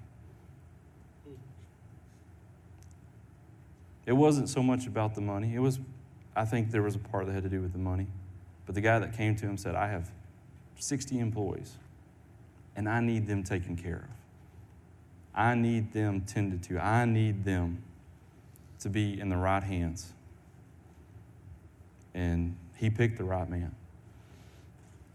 It 4.08 4.14
wasn't 4.14 4.48
so 4.48 4.64
much 4.64 4.88
about 4.88 5.16
the 5.16 5.22
money. 5.22 5.54
It 5.54 5.60
was, 5.60 5.80
I 6.34 6.46
think 6.46 6.72
there 6.72 6.82
was 6.82 6.96
a 6.96 7.00
part 7.00 7.28
that 7.28 7.34
had 7.34 7.44
to 7.44 7.50
do 7.50 7.62
with 7.62 7.74
the 7.74 7.78
money. 7.78 8.08
But 8.66 8.74
the 8.74 8.82
guy 8.82 9.00
that 9.00 9.16
came 9.16 9.36
to 9.36 9.46
him 9.46 9.58
said, 9.58 9.76
I 9.76 9.90
have 9.90 10.10
60 10.80 11.20
employees 11.20 11.76
and 12.76 12.88
I 12.88 13.02
need 13.02 13.28
them 13.28 13.44
taken 13.44 13.76
care 13.76 14.08
of. 14.10 15.36
I 15.36 15.56
need 15.56 15.92
them 15.92 16.22
tended 16.22 16.64
to. 16.64 16.80
I 16.80 17.04
need 17.06 17.44
them 17.44 17.84
to 18.80 18.90
be 18.90 19.20
in 19.20 19.28
the 19.30 19.36
right 19.36 19.62
hands. 19.62 20.14
And 22.14 22.56
he 22.76 22.90
picked 22.90 23.18
the 23.18 23.26
right 23.26 23.50
man. 23.50 23.76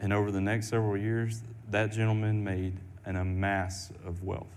And 0.01 0.13
over 0.13 0.31
the 0.31 0.41
next 0.41 0.69
several 0.69 0.99
years, 0.99 1.43
that 1.71 1.93
gentleman 1.93 2.45
made 2.45 2.75
an 3.07 3.17
amass 3.17 3.91
of 4.05 4.23
wealth 4.23 4.55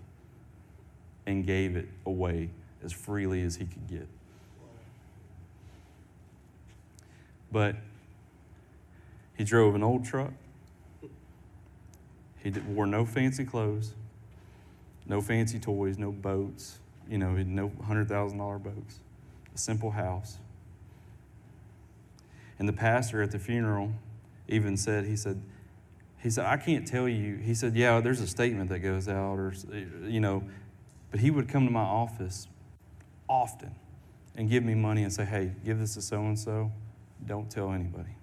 and 1.25 1.45
gave 1.45 1.77
it 1.77 1.87
away 2.05 2.49
as 2.83 2.91
freely 2.91 3.41
as 3.41 3.55
he 3.55 3.65
could 3.65 3.87
get. 3.87 4.07
But 7.55 7.77
he 9.37 9.45
drove 9.45 9.75
an 9.75 9.81
old 9.81 10.03
truck. 10.03 10.33
He 12.43 12.49
wore 12.49 12.85
no 12.85 13.05
fancy 13.05 13.45
clothes, 13.45 13.93
no 15.05 15.21
fancy 15.21 15.57
toys, 15.57 15.97
no 15.97 16.11
boats. 16.11 16.79
You 17.09 17.17
know, 17.17 17.31
no 17.31 17.71
hundred 17.85 18.09
thousand 18.09 18.39
dollar 18.39 18.59
boats. 18.59 18.99
A 19.53 19.57
simple 19.57 19.91
house. 19.91 20.37
And 22.59 22.67
the 22.67 22.73
pastor 22.73 23.21
at 23.21 23.31
the 23.31 23.39
funeral 23.39 23.93
even 24.49 24.75
said, 24.75 25.05
he 25.05 25.15
said, 25.15 25.41
he 26.17 26.29
said, 26.29 26.47
I 26.47 26.57
can't 26.57 26.85
tell 26.85 27.07
you. 27.07 27.37
He 27.37 27.53
said, 27.53 27.73
yeah, 27.73 28.01
there's 28.01 28.19
a 28.19 28.27
statement 28.27 28.69
that 28.69 28.79
goes 28.79 29.07
out, 29.07 29.39
or 29.39 29.53
you 30.03 30.19
know, 30.19 30.43
but 31.09 31.21
he 31.21 31.31
would 31.31 31.47
come 31.47 31.65
to 31.65 31.71
my 31.71 31.79
office 31.79 32.49
often 33.29 33.73
and 34.35 34.49
give 34.49 34.65
me 34.65 34.75
money 34.75 35.03
and 35.03 35.13
say, 35.13 35.23
hey, 35.23 35.53
give 35.63 35.79
this 35.79 35.93
to 35.93 36.01
so 36.01 36.19
and 36.19 36.37
so. 36.37 36.69
Don't 37.25 37.49
tell 37.49 37.71
anybody. 37.71 38.15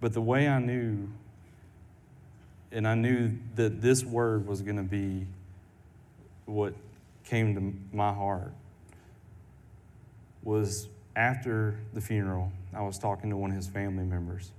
But 0.00 0.12
the 0.12 0.20
way 0.20 0.48
I 0.48 0.58
knew, 0.58 1.08
and 2.72 2.88
I 2.88 2.94
knew 2.94 3.32
that 3.54 3.80
this 3.80 4.04
word 4.04 4.46
was 4.46 4.60
going 4.62 4.76
to 4.76 4.82
be 4.82 5.26
what 6.46 6.74
came 7.24 7.54
to 7.54 7.96
my 7.96 8.12
heart, 8.12 8.52
was 10.42 10.88
after 11.14 11.78
the 11.94 12.00
funeral, 12.00 12.50
I 12.74 12.82
was 12.82 12.98
talking 12.98 13.30
to 13.30 13.36
one 13.36 13.50
of 13.50 13.56
his 13.56 13.68
family 13.68 14.04
members, 14.04 14.50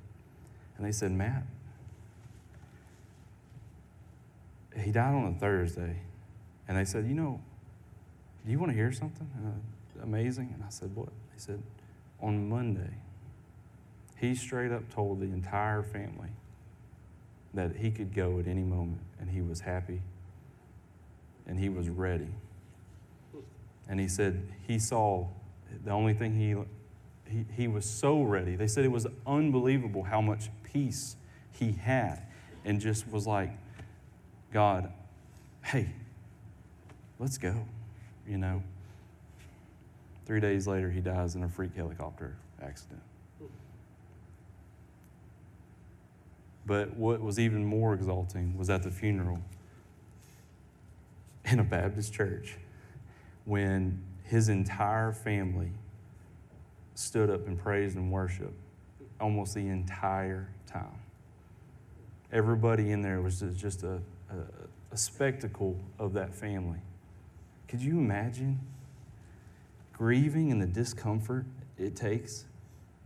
and 0.77 0.86
they 0.86 0.91
said, 0.91 1.12
Matt, 1.12 1.43
he 4.77 4.91
died 4.91 5.13
on 5.13 5.36
a 5.36 5.39
Thursday. 5.39 5.97
And 6.67 6.77
they 6.77 6.86
said, 6.86 7.05
You 7.05 7.13
know, 7.13 7.41
do 8.45 8.51
you 8.51 8.59
want 8.59 8.71
to 8.71 8.75
hear 8.75 8.91
something 8.91 9.27
amazing? 10.01 10.51
And 10.53 10.63
I 10.63 10.69
said, 10.69 10.95
What? 10.95 11.10
He 11.34 11.39
said, 11.39 11.62
On 12.21 12.49
Monday, 12.49 12.95
he 14.17 14.36
straight 14.36 14.71
up 14.71 14.93
told 14.93 15.19
the 15.19 15.25
entire 15.25 15.84
family 15.84 16.29
that 17.53 17.75
he 17.75 17.91
could 17.91 18.13
go 18.15 18.39
at 18.39 18.47
any 18.47 18.63
moment 18.63 19.01
and 19.19 19.29
he 19.29 19.41
was 19.41 19.62
happy 19.62 20.01
and 21.45 21.60
he 21.60 21.69
was 21.69 21.89
ready. 21.89 22.29
And 23.88 23.99
he 23.99 24.08
said 24.08 24.47
he 24.65 24.79
saw 24.79 25.27
the 25.84 25.91
only 25.91 26.13
thing 26.13 26.36
he, 26.36 26.56
he, 27.29 27.45
he 27.56 27.67
was 27.67 27.86
so 27.86 28.21
ready. 28.21 28.56
They 28.56 28.67
said 28.67 28.86
it 28.86 28.91
was 28.91 29.08
unbelievable 29.27 30.03
how 30.03 30.21
much 30.21 30.49
peace 30.63 31.15
he 31.51 31.73
had 31.73 32.23
and 32.65 32.79
just 32.79 33.08
was 33.12 33.27
like, 33.27 33.51
God, 34.51 34.91
hey, 35.65 35.89
let's 37.19 37.38
go, 37.38 37.65
you 38.27 38.38
know. 38.38 38.63
Three 40.26 40.39
days 40.39 40.67
later, 40.67 40.89
he 40.89 41.01
dies 41.01 41.36
in 41.36 41.43
a 41.43 41.49
freak 41.49 41.76
helicopter 41.76 42.36
accident. 42.61 43.01
But 46.65 46.95
what 46.95 47.21
was 47.21 47.39
even 47.39 47.65
more 47.65 47.93
exalting 47.93 48.57
was 48.57 48.69
at 48.69 48.84
the 48.84 48.91
funeral 48.91 49.39
in 51.45 51.59
a 51.59 51.63
Baptist 51.63 52.13
church 52.13 52.55
when 53.45 54.01
his 54.24 54.47
entire 54.47 55.11
family 55.11 55.71
stood 56.95 57.30
up 57.30 57.47
and 57.47 57.59
praised 57.59 57.97
and 57.97 58.11
worshiped 58.11 58.57
almost 59.19 59.55
the 59.55 59.67
entire 59.67 60.47
time. 60.65 60.99
Everybody 62.32 62.91
in 62.91 63.01
there 63.01 63.21
was 63.21 63.43
just 63.57 63.84
a, 63.84 63.99
a, 64.30 64.36
a 64.91 64.97
spectacle 64.97 65.78
of 65.99 66.13
that 66.13 66.34
family. 66.34 66.80
Could 67.67 67.82
you 67.82 67.97
imagine 67.97 68.59
grieving 70.04 70.51
and 70.51 70.62
the 70.62 70.68
discomfort 70.68 71.45
it 71.78 71.95
takes 71.95 72.43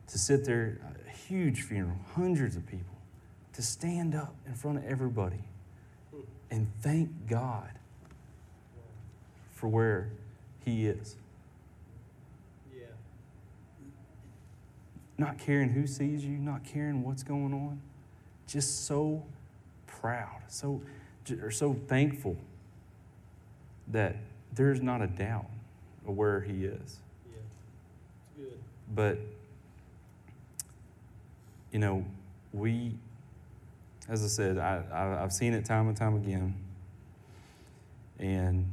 to 0.07 0.17
sit 0.17 0.43
there, 0.43 0.79
a 1.07 1.11
huge 1.11 1.61
funeral, 1.61 1.99
hundreds 2.15 2.55
of 2.55 2.65
people, 2.65 2.95
to 3.53 3.61
stand 3.61 4.15
up 4.15 4.33
in 4.47 4.55
front 4.55 4.79
of 4.79 4.83
everybody 4.83 5.43
and 6.49 6.67
thank 6.81 7.11
God 7.27 7.69
for 9.53 9.67
where 9.67 10.09
He 10.65 10.87
is? 10.87 11.15
Yeah. 12.75 12.87
Not 15.19 15.37
caring 15.37 15.69
who 15.69 15.85
sees 15.85 16.25
you, 16.25 16.39
not 16.39 16.63
caring 16.63 17.03
what's 17.03 17.21
going 17.21 17.53
on, 17.53 17.79
just 18.47 18.87
so 18.87 19.23
proud, 19.85 20.41
so 20.47 20.81
or 21.43 21.51
so 21.51 21.75
thankful 21.87 22.35
that 23.89 24.15
there's 24.51 24.81
not 24.81 25.03
a 25.03 25.07
doubt 25.07 25.45
where 26.11 26.41
he 26.41 26.65
is. 26.65 26.97
Yeah. 27.25 28.43
good. 28.43 28.59
But, 28.95 29.19
you 31.71 31.79
know, 31.79 32.05
we, 32.53 32.93
as 34.09 34.23
I 34.23 34.27
said, 34.27 34.57
I, 34.57 34.83
I, 34.91 35.23
I've 35.23 35.33
seen 35.33 35.53
it 35.53 35.65
time 35.65 35.87
and 35.87 35.97
time 35.97 36.15
again. 36.15 36.55
And 38.19 38.65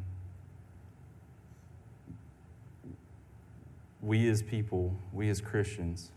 we 4.00 4.28
as 4.28 4.42
people, 4.42 4.94
we 5.12 5.28
as 5.30 5.40
Christians, 5.40 6.10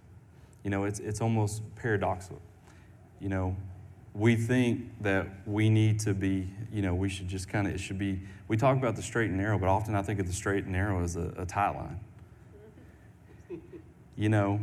you 0.63 0.70
know, 0.70 0.84
it's, 0.84 0.99
it's 0.99 1.22
almost 1.22 1.63
paradoxical. 1.76 2.41
You 3.20 3.30
know, 3.30 3.55
we 4.18 4.36
think 4.36 4.82
that 5.01 5.28
we 5.45 5.70
need 5.70 5.99
to 5.99 6.13
be, 6.13 6.47
you 6.74 6.82
know, 6.82 6.95
we 6.95 7.07
should 7.07 7.28
just 7.28 7.47
kind 7.47 7.68
of, 7.68 7.76
it 7.76 7.78
should 7.78 7.99
be, 7.99 8.20
we 8.47 8.57
talk 8.57 8.76
about 8.76 8.95
the 8.95 9.01
straight 9.01 9.30
and 9.30 9.38
narrow, 9.38 9.59
but 9.59 9.70
often 9.70 9.95
I 9.95 10.01
think 10.01 10.20
of 10.20 10.26
the 10.26 10.34
straight 10.34 10.63
and 10.63 10.74
narrow 10.74 11.03
as 11.03 11.15
a, 11.15 11.34
a 11.38 11.45
tight 11.45 11.76
line. 11.76 11.99
You 14.20 14.30
know, 14.30 14.59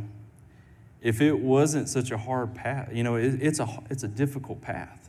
if 1.01 1.21
it 1.21 1.39
wasn't 1.39 1.87
such 1.87 2.11
a 2.11 2.17
hard 2.17 2.53
path, 2.53 2.89
you 2.91 3.03
know, 3.03 3.15
it, 3.15 3.41
it's, 3.41 3.61
a, 3.61 3.81
it's 3.89 4.03
a 4.03 4.07
difficult 4.09 4.59
path. 4.59 5.07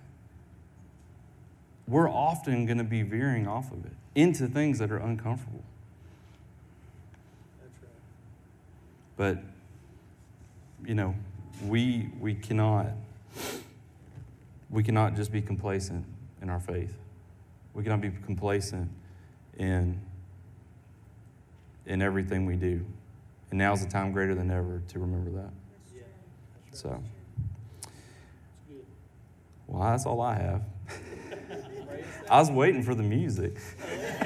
We're 1.88 2.08
often 2.08 2.64
going 2.64 2.78
to 2.78 2.84
be 2.84 3.02
veering 3.02 3.48
off 3.48 3.72
of 3.72 3.84
it 3.84 3.92
into 4.14 4.46
things 4.46 4.78
that 4.78 4.92
are 4.92 4.98
uncomfortable. 4.98 5.64
That's 7.60 7.82
right. 7.82 7.90
But, 9.16 10.86
you 10.86 10.94
know, 10.94 11.16
we, 11.64 12.10
we 12.20 12.34
cannot, 12.34 12.92
we 14.70 14.82
cannot 14.82 15.14
just 15.14 15.32
be 15.32 15.40
complacent 15.40 16.04
in 16.42 16.50
our 16.50 16.60
faith. 16.60 16.94
We 17.74 17.82
cannot 17.82 18.00
be 18.00 18.10
complacent 18.10 18.90
in, 19.58 20.00
in 21.86 22.02
everything 22.02 22.46
we 22.46 22.56
do. 22.56 22.84
And 23.50 23.58
now's 23.58 23.84
the 23.84 23.90
time 23.90 24.12
greater 24.12 24.34
than 24.34 24.50
ever 24.50 24.82
to 24.88 24.98
remember 24.98 25.30
that. 25.30 25.50
Yeah. 25.94 26.02
So, 26.72 26.88
right. 26.88 26.98
It's 27.78 27.88
good. 28.68 28.84
well, 29.66 29.90
that's 29.90 30.04
all 30.04 30.20
I 30.20 30.34
have. 30.34 30.62
I 32.30 32.40
was 32.40 32.50
waiting 32.50 32.82
for 32.82 32.94
the 32.94 33.04
music. 33.04 33.56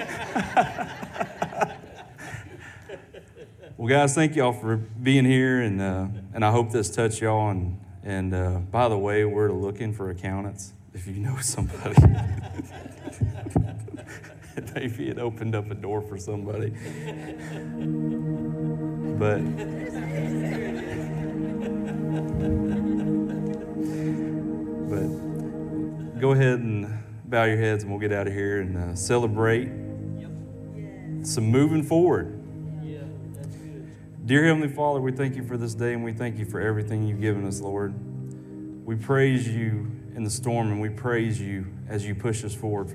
well, 3.76 3.88
guys, 3.88 4.14
thank 4.14 4.36
y'all 4.36 4.54
for 4.54 4.76
being 4.76 5.26
here, 5.26 5.60
and 5.60 5.82
uh, 5.82 6.06
and 6.32 6.44
I 6.44 6.50
hope 6.50 6.70
this 6.70 6.88
touched 6.88 7.20
y'all. 7.20 7.50
And 7.50 7.78
and 8.02 8.34
uh, 8.34 8.58
by 8.70 8.88
the 8.88 8.98
way, 8.98 9.24
we're 9.24 9.52
looking 9.52 9.92
for 9.92 10.10
accountants. 10.10 10.72
If 10.94 11.06
you 11.06 11.14
know 11.14 11.36
somebody, 11.40 11.94
maybe 14.74 15.08
it 15.08 15.18
opened 15.18 15.54
up 15.54 15.70
a 15.70 15.74
door 15.74 16.00
for 16.02 16.18
somebody. 16.18 16.70
But 19.18 19.40
but 24.88 25.06
go 26.20 26.32
ahead 26.32 26.60
and 26.60 27.02
bow 27.26 27.44
your 27.44 27.58
heads, 27.58 27.82
and 27.84 27.92
we'll 27.92 28.00
get 28.00 28.12
out 28.12 28.26
of 28.26 28.32
here 28.32 28.60
and 28.60 28.76
uh, 28.76 28.94
celebrate 28.94 29.68
Yep. 30.18 30.30
some 31.22 31.44
moving 31.44 31.82
forward. 31.82 32.39
Dear 34.30 34.44
Heavenly 34.44 34.68
Father, 34.68 35.00
we 35.00 35.10
thank 35.10 35.34
you 35.34 35.42
for 35.42 35.56
this 35.56 35.74
day 35.74 35.92
and 35.92 36.04
we 36.04 36.12
thank 36.12 36.38
you 36.38 36.44
for 36.44 36.60
everything 36.60 37.02
you've 37.02 37.20
given 37.20 37.44
us, 37.44 37.60
Lord. 37.60 37.92
We 38.86 38.94
praise 38.94 39.48
you 39.48 39.90
in 40.14 40.22
the 40.22 40.30
storm 40.30 40.70
and 40.70 40.80
we 40.80 40.88
praise 40.88 41.40
you 41.40 41.66
as 41.88 42.06
you 42.06 42.14
push 42.14 42.44
us 42.44 42.54
forward. 42.54 42.94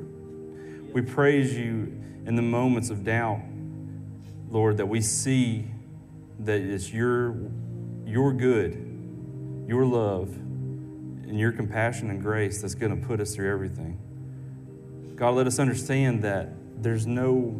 We 0.94 1.02
praise 1.02 1.54
you 1.54 2.02
in 2.26 2.38
the 2.38 2.42
moments 2.42 2.90
of 2.90 3.04
doubt, 3.04 3.42
Lord, 4.50 4.78
that 4.78 4.86
we 4.86 5.02
see 5.02 5.68
that 6.40 6.62
it's 6.62 6.94
your, 6.94 7.36
your 8.06 8.32
good, 8.32 9.66
your 9.68 9.86
love, 9.86 10.30
and 10.30 11.38
your 11.38 11.52
compassion 11.52 12.12
and 12.12 12.22
grace 12.22 12.62
that's 12.62 12.76
going 12.76 12.98
to 12.98 13.06
put 13.06 13.20
us 13.20 13.36
through 13.36 13.52
everything. 13.52 14.00
God, 15.18 15.32
let 15.32 15.48
us 15.48 15.60
understand 15.60 16.24
that 16.24 16.48
there's 16.82 17.06
no 17.06 17.54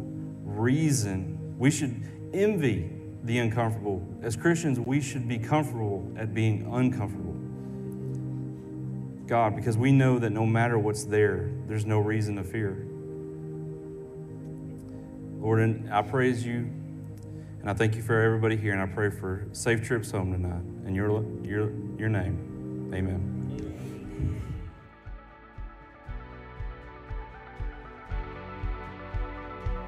reason 0.46 1.58
we 1.58 1.70
should 1.70 2.08
envy 2.32 2.95
the 3.26 3.38
uncomfortable. 3.38 4.06
As 4.22 4.36
Christians, 4.36 4.80
we 4.80 5.00
should 5.00 5.28
be 5.28 5.38
comfortable 5.38 6.10
at 6.16 6.32
being 6.32 6.68
uncomfortable. 6.72 7.34
God, 9.26 9.56
because 9.56 9.76
we 9.76 9.92
know 9.92 10.18
that 10.18 10.30
no 10.30 10.46
matter 10.46 10.78
what's 10.78 11.04
there, 11.04 11.50
there's 11.66 11.84
no 11.84 11.98
reason 11.98 12.36
to 12.36 12.44
fear. 12.44 12.86
Lord, 15.40 15.60
and 15.60 15.92
I 15.92 16.02
praise 16.02 16.46
you 16.46 16.70
and 17.66 17.72
I 17.72 17.74
thank 17.74 17.96
you 17.96 18.02
for 18.02 18.20
everybody 18.20 18.56
here, 18.56 18.74
and 18.74 18.80
I 18.80 18.86
pray 18.86 19.10
for 19.10 19.48
safe 19.50 19.82
trips 19.82 20.12
home 20.12 20.30
tonight. 20.30 20.86
In 20.86 20.94
your, 20.94 21.24
your, 21.42 21.72
your 21.98 22.08
name, 22.08 22.92
amen. 22.94 23.35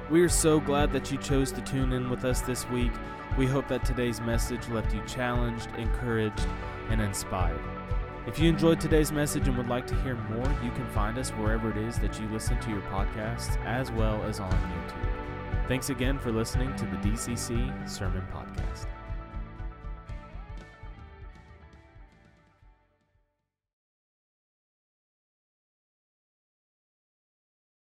We 0.09 0.23
are 0.23 0.29
so 0.29 0.59
glad 0.59 0.91
that 0.93 1.11
you 1.11 1.19
chose 1.19 1.51
to 1.51 1.61
tune 1.61 1.93
in 1.93 2.09
with 2.09 2.25
us 2.25 2.41
this 2.41 2.67
week. 2.69 2.91
We 3.37 3.45
hope 3.45 3.67
that 3.67 3.85
today's 3.85 4.19
message 4.19 4.67
left 4.69 4.91
you 4.91 5.03
challenged, 5.05 5.69
encouraged, 5.77 6.47
and 6.89 6.99
inspired. 6.99 7.61
If 8.25 8.39
you 8.39 8.49
enjoyed 8.49 8.79
today's 8.79 9.11
message 9.11 9.47
and 9.47 9.55
would 9.55 9.69
like 9.69 9.85
to 9.85 9.95
hear 10.01 10.15
more, 10.15 10.51
you 10.63 10.71
can 10.71 10.87
find 10.87 11.15
us 11.19 11.29
wherever 11.31 11.69
it 11.69 11.77
is 11.77 11.99
that 11.99 12.19
you 12.19 12.27
listen 12.29 12.59
to 12.59 12.71
your 12.71 12.81
podcasts, 12.81 13.63
as 13.65 13.91
well 13.91 14.23
as 14.23 14.39
on 14.39 14.51
YouTube. 14.51 15.67
Thanks 15.67 15.91
again 15.91 16.17
for 16.17 16.31
listening 16.31 16.75
to 16.77 16.85
the 16.85 16.97
DCC 16.97 17.87
Sermon 17.87 18.23
Podcast. 18.33 18.87